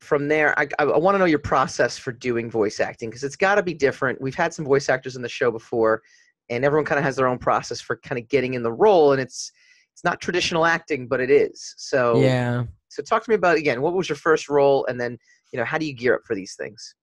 [0.00, 3.36] from there i, I, want to know your process for doing voice acting because it's
[3.36, 6.02] got to be different we've had some voice actors in the show before
[6.50, 9.12] and everyone kind of has their own process for kind of getting in the role
[9.12, 9.50] and it's
[9.94, 12.64] it's not traditional acting but it is so Yeah.
[12.88, 15.18] so talk to me about again what was your first role and then
[15.52, 16.94] you know how do you gear up for these things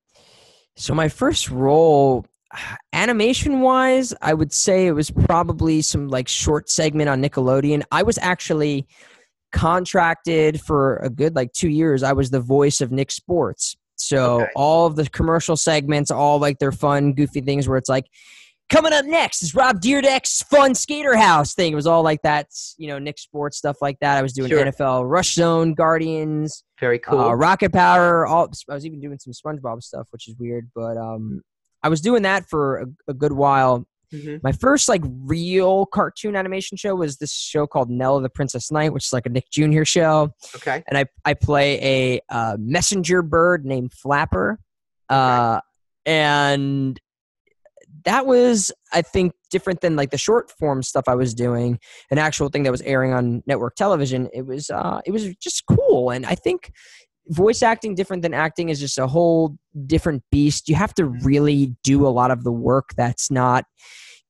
[0.75, 2.25] So my first role,
[2.93, 7.83] animation wise, I would say it was probably some like short segment on Nickelodeon.
[7.91, 8.85] I was actually
[9.51, 12.03] contracted for a good like two years.
[12.03, 13.77] I was the voice of Nick Sports.
[13.95, 14.51] So Okay.
[14.55, 18.05] all of the commercial segments, all like their fun, goofy things where it's like,
[18.69, 21.71] coming up next is Rob Dyrdek's fun skater house thing.
[21.71, 22.47] It was all like that,
[22.77, 24.17] you know, Nick Sports stuff like that.
[24.17, 24.65] I was doing Sure.
[24.65, 28.25] NFL Rush Zone, Guardians, very cool uh, Rocket Power.
[28.25, 31.41] All I was even doing some SpongeBob stuff, which is weird, but um,
[31.83, 33.85] I was doing that for a, a good while.
[34.13, 34.41] Mhm.
[34.43, 38.93] My first like real cartoon animation show was this show called Nella the Princess Knight,
[38.93, 39.83] which is like a Nick Jr.
[39.83, 44.59] show, okay and I I play a uh, messenger bird named Flapper,
[45.09, 45.59] uh,
[46.05, 46.99] and
[48.05, 51.79] that was I think different than like the short form stuff I was doing,
[52.11, 54.29] an actual thing that was airing on network television.
[54.33, 56.71] It was uh, it was just cool, and I think
[57.29, 60.69] voice acting different than acting is just a whole different beast.
[60.69, 63.65] You have to really do a lot of the work that's not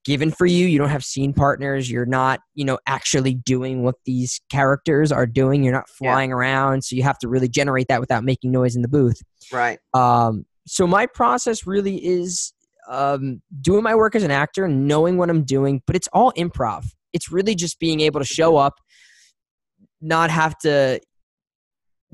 [0.06, 0.68] given for you.
[0.68, 1.90] You don't have scene partners.
[1.90, 5.64] You're not, you know, actually doing what these characters are doing.
[5.64, 6.12] You're not Yeah.
[6.14, 9.20] flying around, so you have to really generate that without making noise in the booth.
[9.52, 12.54] right Um, so my process really is
[12.90, 16.86] um, doing my work as an actor, knowing what I'm doing, but it's all improv.
[17.14, 18.76] It's really just being able to show up,
[20.02, 21.00] not have to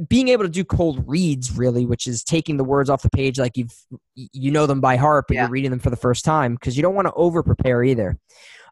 [0.07, 3.38] being able to do cold reads really which is taking the words off the page
[3.38, 3.76] like you've
[4.15, 5.41] you know them by heart but Yeah.
[5.43, 8.17] you're reading them for the first time because you don't want to over prepare either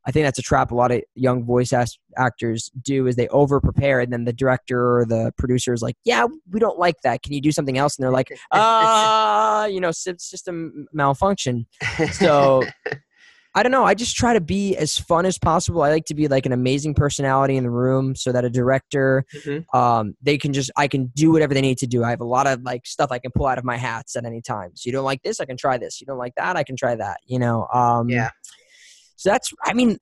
[0.09, 1.71] i think that's a trap a lot of young voice
[2.17, 5.95] actors do is they over prepare and then the director or the producer is like
[6.03, 9.79] yeah we don't like that can you do something else and they're like uh you
[9.79, 11.65] know system malfunction
[12.11, 12.65] so
[13.55, 13.83] I don't know.
[13.83, 15.81] I just try to be as fun as possible.
[15.81, 19.25] I like to be like an amazing personality in the room so that a director,
[19.35, 19.65] Mhm.
[19.73, 22.03] um, they can just, I can do whatever they need to do.
[22.03, 24.23] I have a lot of like stuff I can pull out of my hats at
[24.23, 24.71] any time.
[24.75, 25.99] So you don't like this, I can try this.
[25.99, 27.65] You don't like that, I can try that, you know?
[27.73, 28.29] Um, Yeah.
[29.19, 29.97] So that's, I mean,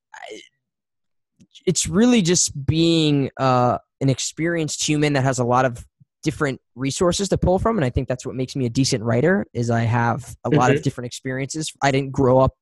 [1.66, 5.84] it's really just being uh, an experienced human that has a lot of
[6.22, 9.46] different resources to pull from and i think that's what makes me a decent writer
[9.54, 12.54] is i have a lot of different experiences i didn't grow up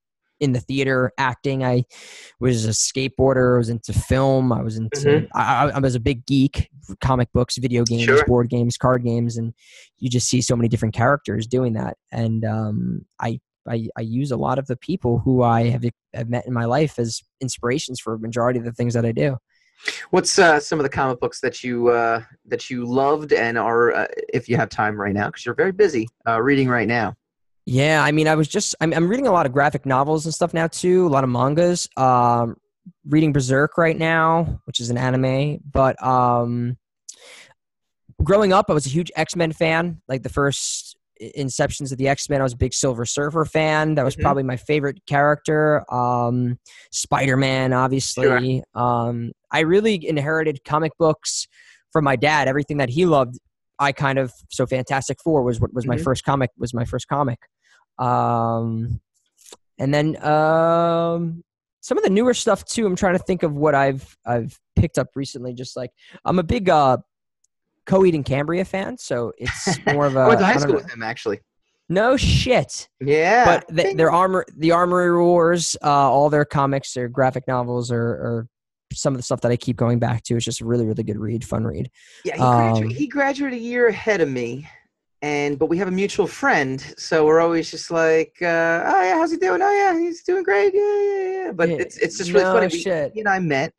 [0.41, 1.81] in the theater acting i
[2.39, 5.27] was a skateboarder i was into film i was into Mhm.
[5.33, 6.69] I, I, I was a big geek
[7.01, 8.25] comic books video games Sure.
[8.27, 9.53] board games card games and
[9.97, 14.32] you just see so many different characters doing that and um, I, I i use
[14.32, 17.99] a lot of the people who i have, have met in my life as inspirations
[17.99, 19.38] for a majority of the things that i do
[20.09, 23.93] What's uh, some of the comic books that you uh, that you loved and are,
[23.93, 27.16] uh, if you have time right now, because you're very busy uh, reading right now?
[27.66, 30.34] Yeah, I mean, I was just I'm, I'm reading a lot of graphic novels and
[30.34, 31.89] stuff now too, a lot of mangas.
[31.97, 32.57] Um,
[33.07, 35.59] reading Berserk right now, which is an anime.
[35.72, 36.78] But um,
[38.24, 40.01] growing up, I was a huge X Men fan.
[40.07, 40.95] Like the first
[41.38, 42.41] inceptions of the X-Men.
[42.41, 43.95] I was a big Silver Surfer fan.
[43.95, 44.22] That was Mhm.
[44.22, 45.84] probably my favorite character.
[45.93, 46.59] Um,
[46.91, 48.63] Spider-Man, obviously.
[48.74, 51.47] Um, I really inherited comic books
[51.91, 52.47] from my dad.
[52.47, 53.39] Everything that he loved,
[53.80, 56.03] I kind of so Fantastic Four was what was my Mhm.
[56.03, 56.51] first comic.
[56.57, 57.39] Was my first comic.
[57.97, 58.99] Um,
[59.80, 61.43] and then um,
[61.82, 62.86] some of the newer stuff too.
[62.86, 65.53] I'm trying to think of what I've I've picked up recently.
[65.53, 65.91] Just like
[66.26, 66.97] I'm a big uh,
[67.86, 70.89] Coheed and Cambria fan, so it's more of a I went to high school with
[70.91, 71.39] him actually.
[71.89, 72.89] no shit.
[72.99, 77.91] Yeah, But the, their armor, the Amory Wars, uh, all their comics, their graphic novels,
[77.91, 78.47] are, are
[78.93, 80.36] some of the stuff that I keep going back to.
[80.36, 81.89] It's just a really, really good read, fun read.
[82.23, 84.67] Yeah, he, Um, graduated, he graduated a year ahead of me,
[85.21, 89.15] and but we have a mutual friend, so we're always just like, uh, "Oh yeah,
[89.17, 89.61] how's he doing?
[89.61, 90.73] Oh yeah, he's doing great.
[90.73, 92.67] Yeah, yeah, yeah." But Yeah, it's it's just really no funny.
[92.67, 93.11] We, shit.
[93.13, 93.73] he and I met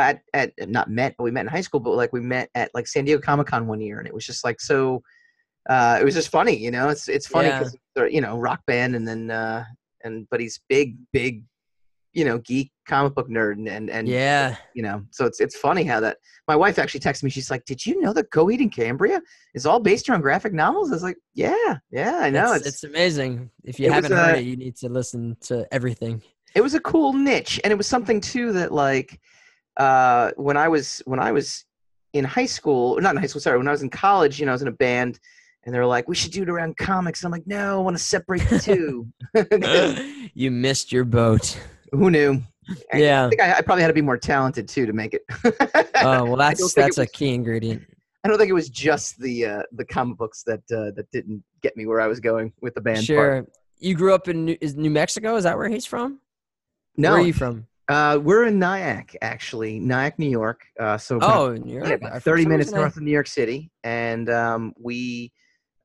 [0.00, 1.80] at at not met, but we met in high school.
[1.80, 4.26] But like we met at like San Diego Comic Con one year, and it was
[4.26, 5.02] just like so.
[5.68, 6.88] Uh, it was just funny, you know.
[6.88, 7.58] It's it's funny Yeah.
[7.58, 9.64] because you know rock band, and then uh,
[10.04, 11.44] and but he's big, big,
[12.12, 15.56] you know, geek comic book nerd, and and, and Yeah, you know so it's it's
[15.56, 16.16] funny how that
[16.48, 19.20] my wife actually texted me she's like did you know that coheed and cambria
[19.54, 22.82] is all based around graphic novels i was like yeah yeah i know it's, it's,
[22.82, 23.48] it's amazing.
[23.62, 26.20] If you haven't heard uh, it, you need to listen to everything.
[26.56, 29.20] it was a cool niche and it was something too that like
[29.76, 31.64] uh when i was when i was
[32.12, 34.52] in high school not in high school sorry when i was in college you know
[34.52, 35.20] i was in a band
[35.64, 38.02] and they're like we should do it around comics i'm like no i want to
[38.02, 39.06] separate the two
[40.34, 41.58] you missed your boat.
[41.92, 42.40] who knew
[42.92, 43.26] I- Yeah.
[43.26, 45.22] i think I, I probably had to be more talented too to make it
[46.02, 47.82] Oh well, that's that's it a key ingredient.
[48.24, 51.42] I don't think it was just the uh, the comic books that uh, that didn't
[51.62, 52.96] get me where I was going with the band.
[52.98, 53.04] part.
[53.06, 53.46] Sure.
[53.78, 55.36] You grew up in New, is New Mexico?
[55.36, 56.20] Is that where he's from?
[56.96, 57.66] No, Where are you from?
[57.90, 60.62] Uh, we're in Nyack actually, Nyack, New York.
[60.78, 61.88] Uh, so Oh, New York.
[61.88, 65.32] yeah, about thirty minutes north of New York City, and um, we.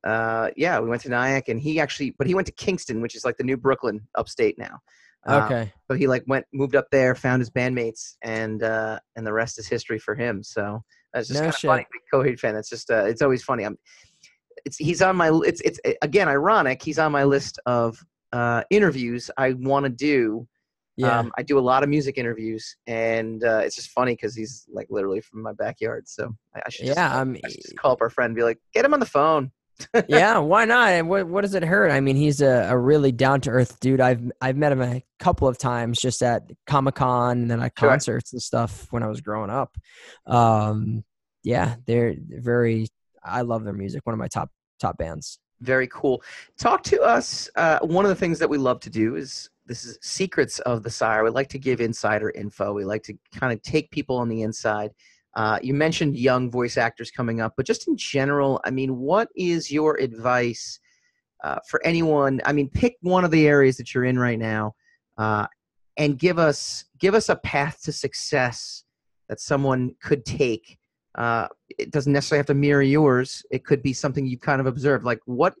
[0.04, 3.16] Uh, yeah, we went to Nyack, and he actually, but he went to Kingston, which
[3.16, 4.78] is like the new Brooklyn, upstate now.
[5.26, 5.72] Uh, Okay.
[5.90, 9.58] So he like went, moved up there, found his bandmates, and uh, and the rest
[9.58, 10.44] is history for him.
[10.44, 10.80] So
[11.12, 12.30] that's just No kind of funny.
[12.30, 12.54] Coheed fan.
[12.54, 13.64] That's just, uh, it's always funny.
[13.64, 13.76] I'm,
[14.64, 16.82] it's he's on my, it's it's again ironic.
[16.82, 17.98] He's on my list of
[18.32, 20.46] uh, interviews I want to do.
[20.96, 21.18] Yeah.
[21.18, 24.64] Um, I do a lot of music interviews, and uh, it's just funny because he's
[24.72, 26.08] like literally from my backyard.
[26.08, 28.30] So I, I should just, Yeah, call- I'm- I should just call up our friend
[28.30, 29.50] and be like, get him on the phone.
[30.08, 30.88] yeah, why not?
[30.88, 31.90] And what what does it hurt?
[31.90, 34.00] I mean, he's a, a really down to earth dude.
[34.00, 37.72] I've I've met him a couple of times just at Comic Con and then at
[37.78, 37.90] Sure.
[37.90, 39.76] concerts and stuff when I was growing up.
[40.26, 41.04] Um,
[41.42, 42.88] yeah, they're very.
[43.22, 44.00] I love their music.
[44.04, 45.38] One of my top top bands.
[45.60, 46.22] Very cool.
[46.58, 47.50] Talk to us.
[47.54, 50.82] Uh, one of the things that we love to do is this is secrets of
[50.82, 51.24] the sire.
[51.24, 52.72] We like to give insider info.
[52.72, 54.92] We like to kind of take people on the inside.
[55.34, 59.28] Uh, you mentioned young voice actors coming up, but just in general, I mean, what
[59.36, 60.80] is your advice
[61.44, 62.40] uh, for anyone?
[62.46, 64.74] I mean, pick one of the areas that you're in right now,
[65.18, 65.46] uh,
[65.98, 68.84] and give us give us a path to success
[69.28, 70.78] that someone could take.
[71.16, 71.48] Uh,
[71.78, 73.44] it doesn't necessarily have to mirror yours.
[73.50, 75.04] It could be something you've kind of observed.
[75.04, 75.54] Like what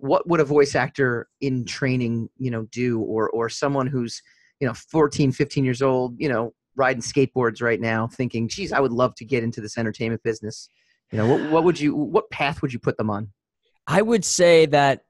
[0.00, 4.22] what would a voice actor in training, you know, do, or or someone who's
[4.60, 8.80] you know 14, 15 years old, you know, riding skateboards right now, thinking, "Geez, I
[8.80, 10.68] would love to get into this entertainment business."
[11.12, 13.32] You know, what, what would you, what path would you put them on?
[13.86, 15.02] I would say that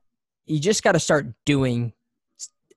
[0.47, 1.93] you just got to start doing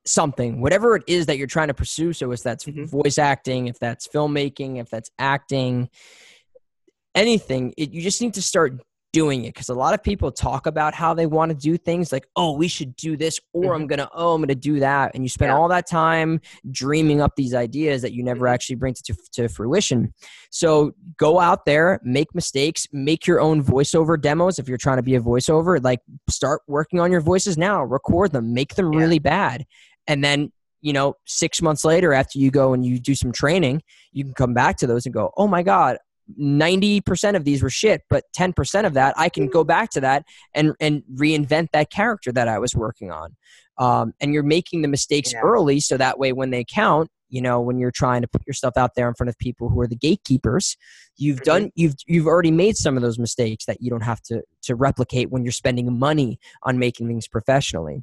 [0.05, 2.11] something, whatever it is that you're trying to pursue.
[2.11, 2.89] So, if that's Mhm.
[2.89, 5.89] voice acting, if that's filmmaking, if that's acting,
[7.15, 8.81] anything, it, you just need to start
[9.13, 12.11] doing it because a lot of people talk about how they want to do things
[12.11, 15.23] like oh we should do this or i'm gonna oh i'm gonna do that and
[15.23, 15.55] you spend Yeah.
[15.57, 16.41] all that time
[16.71, 18.53] dreaming up these ideas that you never Mhm.
[18.53, 20.11] actually bring to, to fruition
[20.49, 25.03] so go out there make mistakes make your own voiceover demos if you're trying to
[25.03, 28.99] be a voiceover like start working on your voices now record them make them Yeah.
[28.99, 29.65] really bad
[30.07, 30.51] and then
[30.81, 34.33] you know six months later after you go and you do some training you can
[34.33, 35.97] come back to those and go oh my god
[36.39, 40.23] 90% of these were shit but 10% of that i can go back to that
[40.53, 43.35] and and reinvent that character that i was working on
[43.77, 45.41] um, and you're making the mistakes Yeah.
[45.41, 48.77] early so that way when they count you know when you're trying to put yourself
[48.77, 50.77] out there in front of people who are the gatekeepers
[51.17, 51.43] you've Mhm.
[51.43, 54.75] done you've you've already made some of those mistakes that you don't have to to
[54.75, 58.01] replicate when you're spending money on making things professionally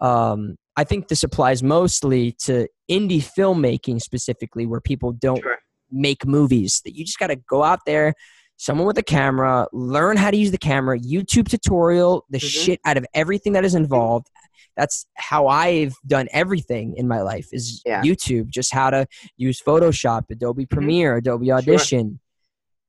[0.00, 5.58] um, i think this applies mostly to indie filmmaking specifically where people don't Sure.
[5.92, 8.14] Make movies that you just got to go out there
[8.56, 12.42] someone with a camera learn how to use the camera youtube tutorial the Mhm.
[12.50, 14.28] shit out of everything that is involved
[14.76, 18.02] that's how i've done everything in my life is Yeah.
[18.02, 22.20] youtube just how to use photoshop adobe premiere adobe audition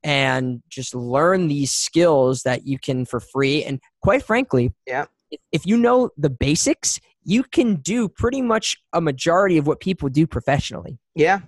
[0.04, 5.06] and just learn these skills that you can for free and quite frankly Yeah.
[5.52, 10.08] if you know the basics, you can do pretty much a majority of what people
[10.08, 10.98] do professionally.
[11.14, 11.40] Yeah.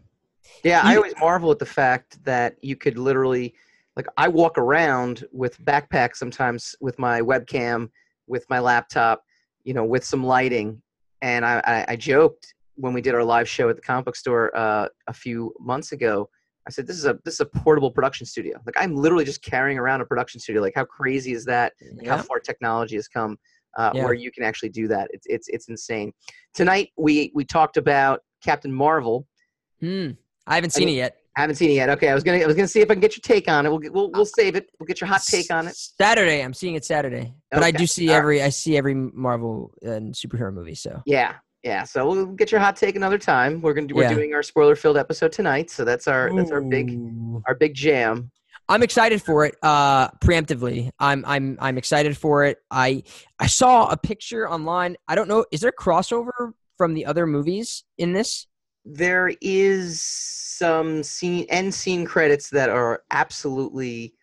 [0.63, 3.55] Yeah, I always marvel at the fact that you could literally
[3.97, 7.91] like I walk around with backpack sometimes with my webcam,
[8.27, 9.23] with my laptop,
[9.63, 10.83] you know, with some lighting.
[11.23, 14.17] And I, I, I joked when we did our live show at the comic book
[14.17, 16.29] store uh, a few months ago.
[16.67, 18.59] I said, "This is a this is a portable production studio.
[18.67, 20.63] Like I'm literally just carrying around a production studio.
[20.63, 21.75] Like how crazy is that?
[21.97, 23.39] Like, how far technology has come,
[23.77, 24.05] uh, Yeah.
[24.05, 25.09] where you can actually do that.
[25.13, 26.13] It's it's it's insane.
[26.55, 29.27] Tonight we we talked about Captain Marvel.
[29.81, 30.13] Hmm.
[30.47, 31.17] I haven't seen it yet.
[31.37, 31.89] I haven't seen it yet.
[31.91, 33.67] Okay, I was gonna I was gonna see if I can get your take on
[33.67, 33.69] it.
[33.71, 34.71] We'll get, we'll we'll save it.
[34.79, 35.75] We'll get your hot take on it.
[35.75, 36.43] Saturday.
[36.43, 38.19] I'm seeing it Saturday, but I do see all right.
[38.21, 40.77] every I see every Marvel and superhero movie.
[40.77, 41.35] So Yeah,
[41.65, 41.83] yeah.
[41.85, 43.61] So we'll get your hot take another time.
[43.63, 44.15] We're gonna we're Yeah.
[44.15, 45.71] doing our spoiler filled episode tonight.
[45.71, 46.97] So that's our that's our big
[47.49, 48.31] our big jam.
[48.69, 49.57] I'm excited for it.
[49.63, 52.59] Uh, preemptively, I'm I'm I'm excited for it.
[52.71, 53.03] I
[53.41, 54.97] I saw a picture online.
[55.09, 55.45] I don't know.
[55.51, 58.47] Is there crossover from the other movies in this?
[58.85, 64.15] There is some scene end scene credits that are absolutely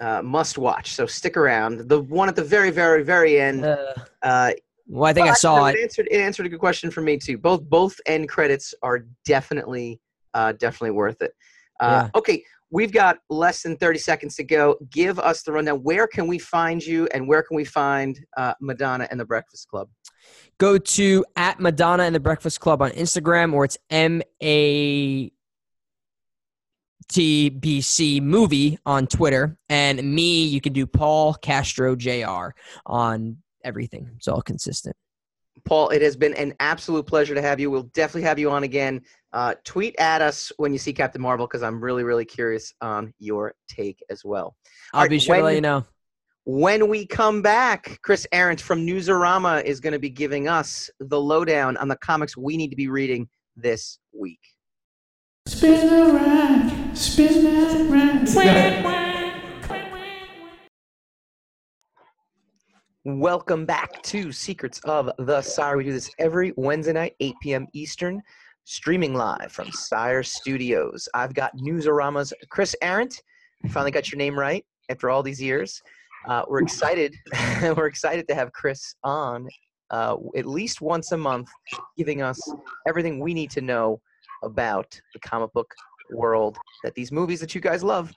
[0.00, 0.94] uh, must watch.
[0.94, 1.88] So stick around.
[1.88, 3.64] The one at the very very very end.
[3.64, 4.52] Uh, Uh,
[4.88, 5.76] well, I think I saw it.
[5.76, 7.38] It answered, it answered a good question for me too.
[7.38, 10.00] Both both end credits are definitely
[10.34, 11.32] uh, definitely worth it.
[11.80, 14.76] Uh, Okay, we've got less than thirty seconds to go.
[14.90, 15.78] Give us the rundown.
[15.82, 19.68] Where can we find you, and where can we find uh, Madonna and the Breakfast
[19.68, 19.88] Club?
[20.58, 25.30] Go to at Madonna and the Breakfast Club on Instagram, or it's M A
[27.08, 30.44] T B C movie on Twitter, and me.
[30.44, 32.50] You can do Paul Castro Jr.
[32.86, 34.10] on everything.
[34.16, 34.94] It's all consistent.
[35.64, 37.70] Paul, it has been an absolute pleasure to have you.
[37.70, 39.02] We'll definitely have you on again.
[39.32, 43.12] Uh, tweet at us when you see Captain Marvel because I'm really, really curious on
[43.18, 44.56] your take as well.
[44.92, 45.84] I'll Alright, be sure to let you know.
[46.44, 51.20] When we come back, Chris Arrant from Newsarama is going to be giving us the
[51.20, 54.40] lowdown on the comics we need to be reading this week.
[55.46, 59.08] Spin the rack, spin that rack.
[63.04, 65.78] Welcome back to Secrets of the Sire.
[65.78, 67.66] We do this every Wednesday night, 8 p.m.
[67.72, 68.20] Eastern,
[68.68, 71.08] streaming live from Sire Studios.
[71.14, 73.22] I've got Newsarama's Chris Arrant.
[73.70, 75.80] Finally got your name right after all these years.
[76.28, 77.14] Uh, we're excited.
[77.62, 79.48] we're excited to have Chris on
[79.90, 81.48] uh, at least once a month,
[81.96, 82.38] giving us
[82.86, 84.02] everything we need to know
[84.44, 85.74] about the comic book
[86.12, 88.12] world that these movies that you guys love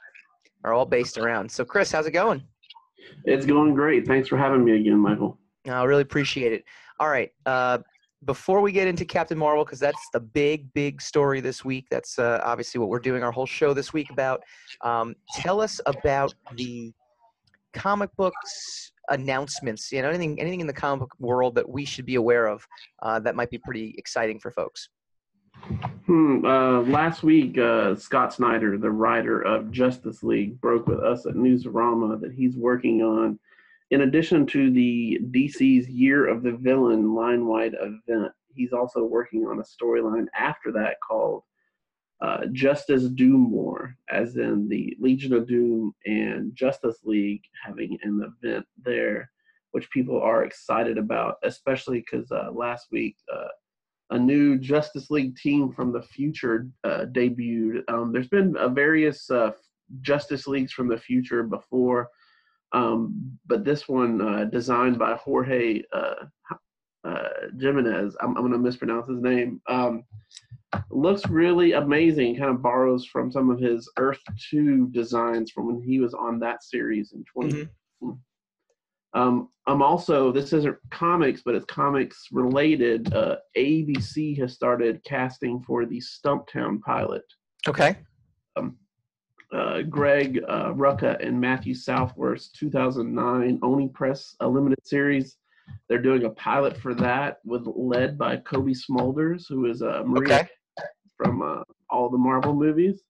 [0.66, 1.50] are all based around.
[1.50, 2.44] So, Chris, how's it going?
[3.24, 4.06] It's going great.
[4.06, 5.40] Thanks for having me again, Michael.
[5.66, 6.66] I really appreciate it.
[7.00, 7.32] All right.
[7.46, 7.78] Uh,
[8.26, 11.88] before we get into Captain Marvel, because that's the big, big story this week.
[11.90, 14.42] That's uh, obviously what we're doing our whole show this week about.
[14.82, 16.92] Um, tell us about the
[17.74, 19.92] comic books announcements.
[19.92, 22.66] You know, anything, anything in the comic book world that we should be aware of
[23.02, 24.90] uh, that might be pretty exciting for folks.
[26.06, 26.46] Hmm.
[26.46, 31.36] Uh, last week, uh, Scott Snyder, the writer of Justice League, broke with us at
[31.36, 33.40] Newsarama that he's working on,
[33.92, 39.60] in addition to the DC's Year of the Villain line-wide event, he's also working on
[39.60, 41.44] a storyline after that called
[42.22, 48.34] uh, Justice Doom War, as in the Legion of Doom and Justice League having an
[48.42, 49.30] event there,
[49.72, 53.18] which people are excited about, especially because uh, last week.
[53.34, 53.48] Uh,
[54.12, 57.82] a new Justice League team from the future uh, debuted.
[57.88, 59.52] Um, there's been uh, various uh,
[60.02, 62.10] Justice Leagues from the future before,
[62.74, 66.26] um, but this one, uh, designed by Jorge uh,
[67.04, 70.04] uh, Jimenez, I'm, I'm going to mispronounce his name, um,
[70.90, 72.38] looks really amazing.
[72.38, 74.20] Kind of borrows from some of his Earth
[74.50, 77.68] 2 designs from when he was on that series in 20.
[79.14, 83.14] Um, I'm also this isn't comics, but it's comics related.
[83.14, 87.24] Uh, ABC has started casting for the Stumptown pilot.
[87.68, 87.98] Okay.
[88.56, 88.78] Um,
[89.54, 95.38] uh, Greg uh, Rucka and Matthew Southworth's 2009 Oni Press a limited series.
[95.88, 100.40] They're doing a pilot for that with led by Cobie Smulders, who is a Maria
[100.42, 100.48] Okay.
[101.18, 103.02] from uh, all the Marvel movies,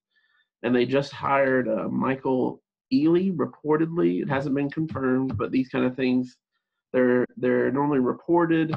[0.62, 2.62] and they just hired uh, Michael
[2.92, 3.34] Ealy.
[3.36, 6.36] Reportedly, it hasn't been confirmed, but these kind of things,
[6.92, 8.74] they're they're normally reported,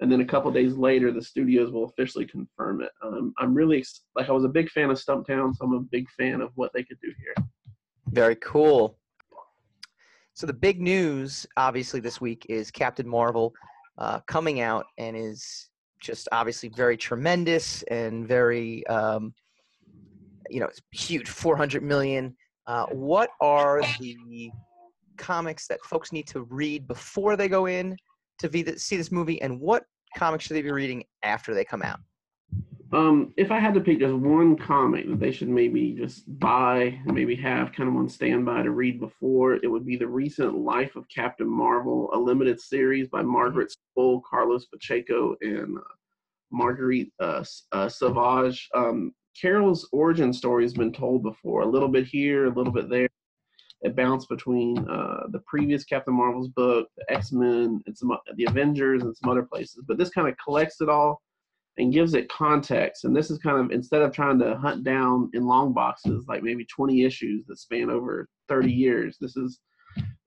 [0.00, 2.90] and then a couple days later, the studios will officially confirm it.
[3.02, 3.84] Um, I'm really
[4.14, 6.72] like I was a big fan of Stumptown, so I'm a big fan of what
[6.72, 7.46] they could do here.
[8.10, 8.96] Very cool.
[10.34, 13.52] So the big news, obviously, this week is Captain Marvel
[13.98, 15.68] uh, coming out and is
[16.00, 19.34] just obviously very tremendous and very, um,
[20.48, 22.36] you know, huge, 400 million.
[22.68, 24.50] Uh, what are the
[25.16, 27.96] comics that folks need to read before they go in
[28.38, 29.84] to be, see this movie, and what
[30.16, 32.00] comics should they be reading after they come out?
[32.90, 36.98] Um, if I had to pick just one comic that they should maybe just buy
[37.04, 40.96] maybe have kind of on standby to read before, it would be the recent Life
[40.96, 45.82] of Captain Marvel, a limited series by Margaret Stohl, Carlos Pacheco, and uh,
[46.50, 48.68] Marguerite uh, uh, Sauvage.
[48.74, 52.88] Um, Carol's origin story has been told before, a little bit here, a little bit
[52.88, 53.08] there.
[53.82, 58.44] It bounced between uh, the previous Captain Marvel's book, the X Men, and some the
[58.44, 59.84] Avengers, and some other places.
[59.86, 61.22] But this kind of collects it all
[61.78, 63.04] and gives it context.
[63.04, 66.42] And this is kind of instead of trying to hunt down in long boxes like
[66.42, 69.16] maybe 20 issues that span over 30 years.
[69.20, 69.60] This is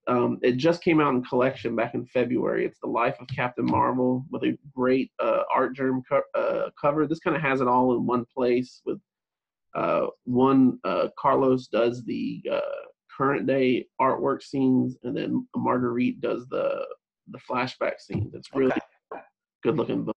[0.07, 2.65] um, it just came out in collection back in February.
[2.65, 7.05] It's the Life of Captain Marvel with a great uh, Artgerm co- uh, cover.
[7.05, 8.81] This kind of has it all in one place.
[8.83, 8.99] With
[9.75, 12.59] uh, one, uh, Carlos does the uh,
[13.15, 16.85] current day artwork scenes, and then Marguerite does the
[17.29, 18.33] the flashback scenes.
[18.33, 18.73] It's really
[19.63, 20.17] good looking book.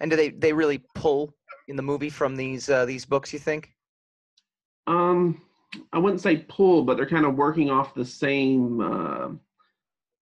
[0.00, 1.34] And do they they really pull
[1.68, 3.32] in the movie from these uh, these books?
[3.32, 3.70] You think?
[4.86, 5.42] Um,
[5.92, 8.80] I wouldn't say pull, but they're kind of working off the same.
[8.80, 9.28] Uh,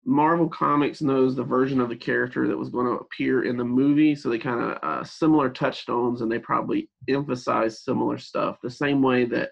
[0.09, 3.65] Marvel Comics knows the version of the character that was going to appear in the
[3.65, 8.59] movie, so they kind of uh, similar touchstones, and they probably emphasize similar stuff.
[8.63, 9.51] The same way that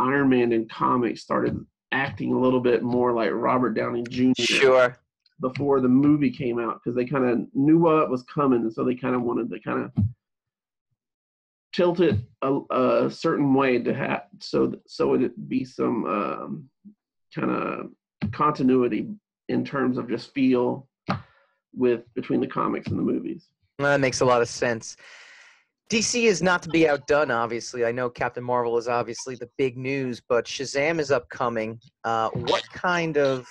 [0.00, 4.32] Iron Man in comics started acting a little bit more like Robert Downey Jr.
[4.42, 4.96] Sure.
[5.40, 8.84] before the movie came out because they kind of knew what was coming, and so
[8.84, 10.04] they kind of wanted to kind of
[11.72, 16.68] tilt it a, a certain way to have so so it'd be some um,
[17.34, 17.90] kind of
[18.32, 19.08] continuity
[19.48, 20.88] in terms of just feel
[21.74, 23.46] with between the comics and the movies.
[23.78, 24.96] Well, That makes a lot of sense.
[25.90, 27.84] DC is not to be outdone, obviously.
[27.84, 31.80] I know Captain Marvel is obviously the big news, but Shazam is upcoming.
[32.04, 33.44] Uh, what kind of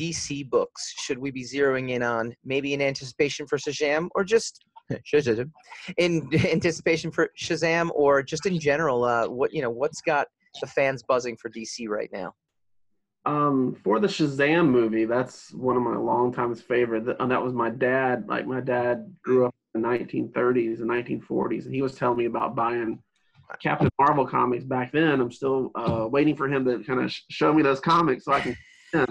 [0.00, 2.34] DC books should we be zeroing in on?
[2.46, 4.64] Maybe in anticipation for Shazam, or just
[5.98, 9.04] in anticipation for Shazam, or just in general?
[9.04, 10.28] Uh, what you know, what's got
[10.62, 12.32] the fans buzzing for DC right now?
[13.24, 17.16] Um, for the Shazam movie, that's one of my longtime favorite.
[17.20, 18.28] And that was my dad.
[18.28, 22.24] Like my dad grew up in the 1930s and 1940s, and he was telling me
[22.26, 22.98] about buying
[23.62, 25.20] Captain Marvel comics back then.
[25.20, 28.32] I'm still uh, waiting for him to kind of sh- show me those comics so
[28.32, 29.06] I can.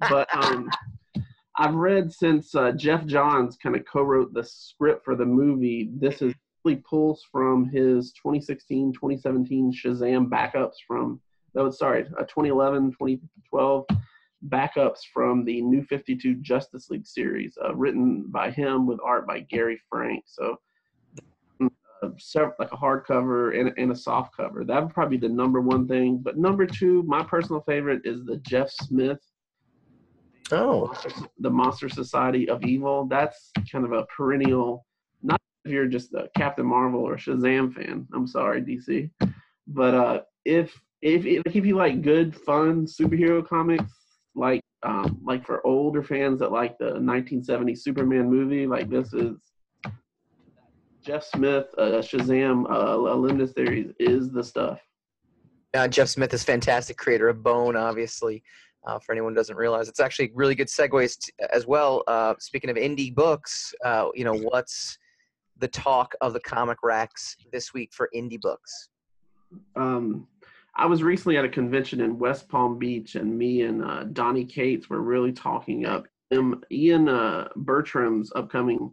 [0.00, 0.68] but um,
[1.56, 5.90] I've read since uh, Geoff Johns kind of co-wrote the script for the movie.
[5.94, 6.34] This is
[6.64, 11.20] really pulls from his 2016, 2017 Shazam backups from
[11.54, 13.84] no, sorry, uh, 2011, 2012
[14.48, 19.40] backups from the New 52 Justice League series, uh, written by him with art by
[19.40, 20.24] Gary Frank.
[20.26, 20.56] So,
[21.60, 24.64] uh, several, like a hardcover and, and a soft cover.
[24.64, 26.18] That would probably be the number one thing.
[26.18, 29.20] But number two, my personal favorite is the Jeff Smith,
[30.52, 30.92] Oh,
[31.38, 33.06] the Monster Society of Evil.
[33.06, 34.84] That's kind of a perennial.
[35.22, 38.06] Not if you're just a Captain Marvel or Shazam fan.
[38.12, 39.10] I'm sorry, DC.
[39.66, 43.92] But uh, if if if you like good, fun superhero comics,
[44.34, 49.36] like um, like for older fans that like the 1970 Superman movie, like this is
[51.04, 54.80] Jeff Smith, uh, Shazam, uh, a limited series is the stuff.
[55.74, 58.42] Uh, Jeff Smith is fantastic, creator of Bone, obviously.
[58.84, 62.02] Uh, for anyone who doesn't realize, it's actually really good segues t- as well.
[62.08, 64.98] Uh, speaking of indie books, uh, you know what's
[65.58, 68.88] the talk of the comic racks this week for indie books?
[69.76, 70.26] um,
[70.76, 74.44] I was recently at a convention in West Palm Beach, and me and uh, Donny
[74.44, 76.06] Cates were really talking up
[76.70, 78.92] Ian uh, Bertram's upcoming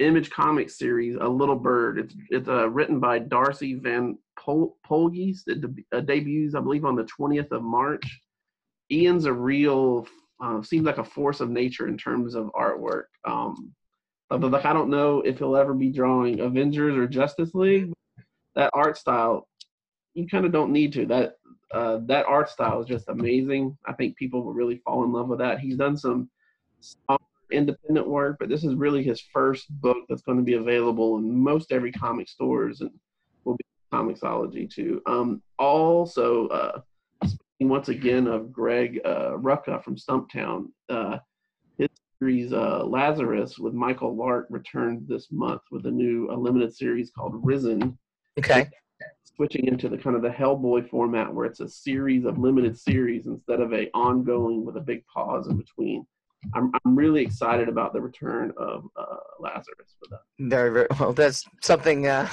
[0.00, 1.98] Image comic series, A Little Bird.
[1.98, 5.48] It's it's uh, written by Darcy Van Pol- Poelgeest.
[5.48, 8.04] It deb- uh, debuts, I believe, on the 20th of March.
[8.92, 10.06] Ian's a real,
[10.40, 13.06] uh, seems like a force of nature in terms of artwork.
[13.24, 13.72] Um,
[14.30, 17.92] like I don't know if he'll ever be drawing Avengers or Justice League.
[18.54, 19.48] That art style
[20.18, 21.06] you kind of don't need to.
[21.06, 21.36] That
[21.72, 23.76] uh, that art style is just amazing.
[23.86, 25.60] I think people will really fall in love with that.
[25.60, 26.28] He's done some
[27.52, 31.38] independent work, but this is really his first book that's going to be available in
[31.38, 32.90] most every comic stores and
[33.44, 35.00] will be Comixology too.
[35.06, 36.80] Um, also, uh,
[37.24, 41.18] speaking once again of Greg uh, Rucka from Stumptown, uh,
[41.78, 41.88] his
[42.18, 47.10] series uh, Lazarus with Michael Lark returned this month with a new a limited series
[47.10, 47.98] called Risen
[48.38, 48.70] Okay.
[49.24, 53.26] Switching into the kind of the Hellboy format where it's a series of limited series
[53.26, 56.06] instead of a ongoing with a big pause in between.
[56.54, 60.20] I'm I'm really excited about the return of uh, Lazarus with that.
[60.38, 61.12] Very, very well.
[61.12, 62.28] That's something uh,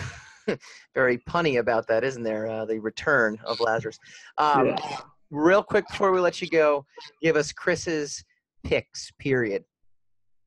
[0.95, 2.47] very punny about that, isn't there?
[2.47, 3.97] Uh, the return of Lazarus.
[4.37, 4.97] Um, Yeah.
[5.31, 6.85] Real quick before we let you go,
[7.21, 8.23] give us Chris's
[8.63, 9.11] picks.
[9.19, 9.63] Period.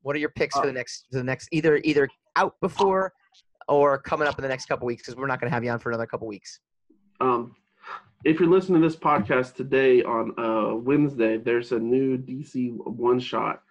[0.01, 2.07] What are your picks for Uh, the next for the next either either
[2.37, 3.11] out before
[3.69, 5.69] or coming up in the next couple weeks because we're not going to have you
[5.69, 6.59] on for another couple weeks.
[7.21, 7.55] Um,
[8.25, 13.19] if you're listening to this podcast today on uh, Wednesday, there's a new DC one
[13.19, 13.61] shot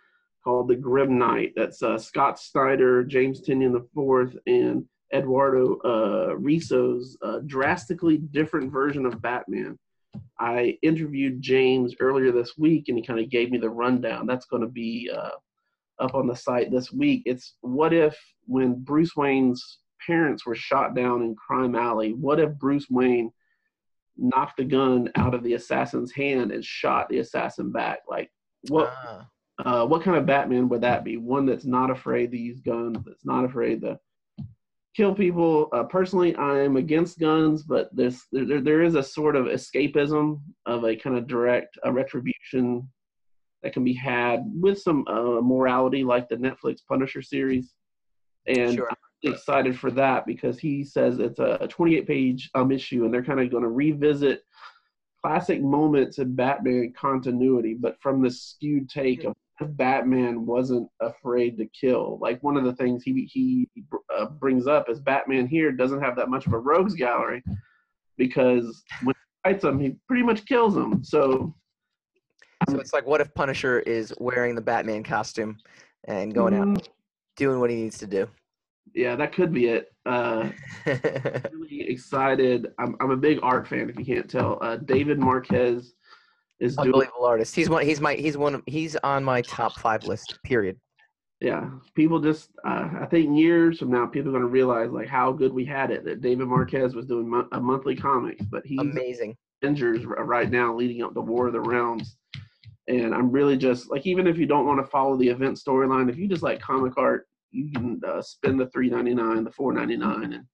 [0.42, 1.52] called The Grim Knight.
[1.56, 9.04] That's uh, Scott Snyder, James Tynion IV, and Eduardo uh, Risso's uh, drastically different version
[9.04, 9.78] of Batman.
[10.40, 14.26] I interviewed James earlier this week, and he kind of gave me the rundown.
[14.26, 15.30] That's going to be uh,
[15.98, 17.22] up on the site this week.
[17.26, 18.16] It's what if
[18.46, 23.30] when Bruce Wayne's parents were shot down in Crime Alley, what if Bruce Wayne
[24.16, 28.00] knocked the gun out of the assassin's hand and shot the assassin back?
[28.08, 28.30] Like,
[28.68, 29.28] what Ah.
[29.64, 31.16] uh, what kind of Batman would that be?
[31.16, 33.98] One that's not afraid to use guns, that's not afraid to
[34.96, 35.68] kill people.
[35.72, 40.40] Uh, personally, I'm against guns, but this there, there- there is a sort of escapism
[40.66, 42.88] of a kind of direct a retribution
[43.62, 47.74] that can be had with some uh, morality, like the Netflix Punisher series.
[48.46, 48.88] And Sure.
[49.22, 53.40] Excited for that because he says it's a 28 page um, issue, and they're kind
[53.40, 54.42] of going to revisit
[55.20, 59.34] classic moments in Batman continuity, but from the skewed take of
[59.76, 62.18] Batman wasn't afraid to kill.
[62.20, 63.68] Like one of the things he he
[64.16, 67.42] uh, brings up is Batman here doesn't have that much of a rogues gallery
[68.16, 71.02] because when he fights him, he pretty much kills him.
[71.02, 71.54] So
[72.68, 75.58] So it's like, what if Punisher is wearing the Batman costume
[76.04, 76.86] and going out mm,
[77.36, 78.28] doing what he needs to do?
[78.94, 79.92] Yeah, that could be it.
[80.06, 80.50] Uh,
[80.86, 82.68] really excited.
[82.78, 83.88] I'm I'm a big art fan.
[83.90, 85.94] If you can't tell, uh, David Marquez
[86.60, 87.54] is doing Unbelievable artist.
[87.54, 87.84] He's one.
[87.84, 88.14] He's my.
[88.14, 88.54] He's one.
[88.56, 90.38] of- He's on my top five list.
[90.44, 90.76] Period.
[91.40, 95.06] yeah people just uh, i think years from now people are going to realize like
[95.06, 98.62] how good we had it that david marquez was doing mo- a monthly comics but
[98.66, 99.36] he's Amazing.
[99.62, 102.16] avengers right now leading up to war of the realms
[102.88, 106.10] and i'm really just like even if you don't want to follow the event storyline
[106.10, 110.44] if you just like comic art you can uh, spend the 399 the 499 and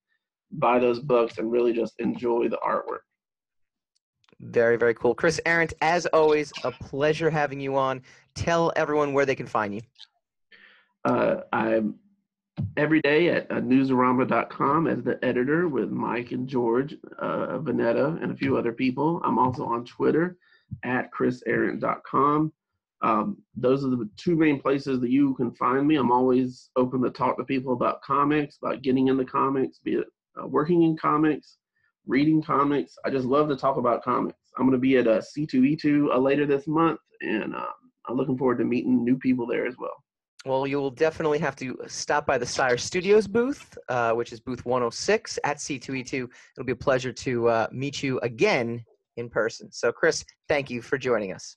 [0.52, 3.04] buy those books and really just enjoy the artwork
[4.40, 5.14] Very very cool.
[5.14, 8.02] Chris Arrant, as always, a pleasure having you on.
[8.34, 9.80] Tell everyone where they can find you.
[11.04, 11.96] Uh, I'm
[12.76, 18.32] every day at uh, newsarama.com as the editor with Mike and George, uh, Vanetta, and
[18.32, 19.20] a few other people.
[19.24, 20.36] I'm also on Twitter
[20.82, 22.52] at chrisarrant.com.
[23.05, 25.97] Um, those are the two main places that you can find me.
[25.97, 30.06] I'm always open to talk to people about comics, about getting into comics, be it
[30.43, 31.59] uh, working in comics,
[32.06, 32.97] reading comics.
[33.05, 34.39] I just love to talk about comics.
[34.56, 37.66] I'm going to be at a C2E2 uh, later this month, and um,
[38.09, 40.02] I'm looking forward to meeting new people there as well.
[40.47, 44.40] Well, you will definitely have to stop by the Sire Studios booth, uh, which is
[44.40, 46.26] booth 106 at C2E2.
[46.56, 48.82] It'll be a pleasure to uh, meet you again
[49.18, 49.70] in person.
[49.72, 51.56] So, Chris, thank you for joining us.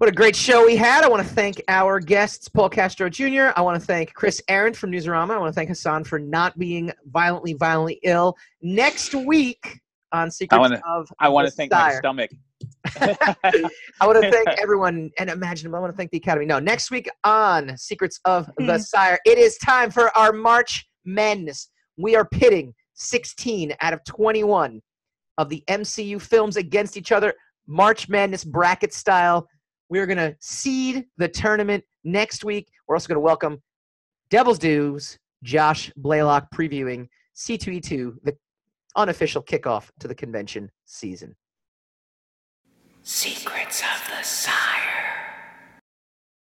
[0.00, 1.04] What a great show we had.
[1.04, 3.50] I want to thank our guests, Paul Castro Jr.
[3.54, 5.32] I want to thank Chris Arrant from Newsarama.
[5.32, 8.34] I want to thank Hassan for not being violently, violently ill.
[8.62, 9.78] Next week
[10.12, 12.30] on Secrets wanna- of I want to thank my stomach.
[12.98, 16.46] I want to thank everyone and imagine I want to thank the Academy.
[16.46, 18.68] No, next week on Secrets of hmm.
[18.68, 21.68] the Sire, it is time for our March Madness.
[21.98, 24.80] We are pitting 16 out of 21
[25.36, 27.34] of the MCU films against each other,
[27.66, 29.46] March Madness bracket style.
[29.90, 32.68] We're going to seed the tournament next week.
[32.86, 33.60] We're also going to welcome
[34.30, 38.36] Devil's Due's, Josh Blaylock previewing C2E2, the
[38.94, 41.34] unofficial kickoff to the convention season.
[43.02, 44.59] Secrets of the Sire.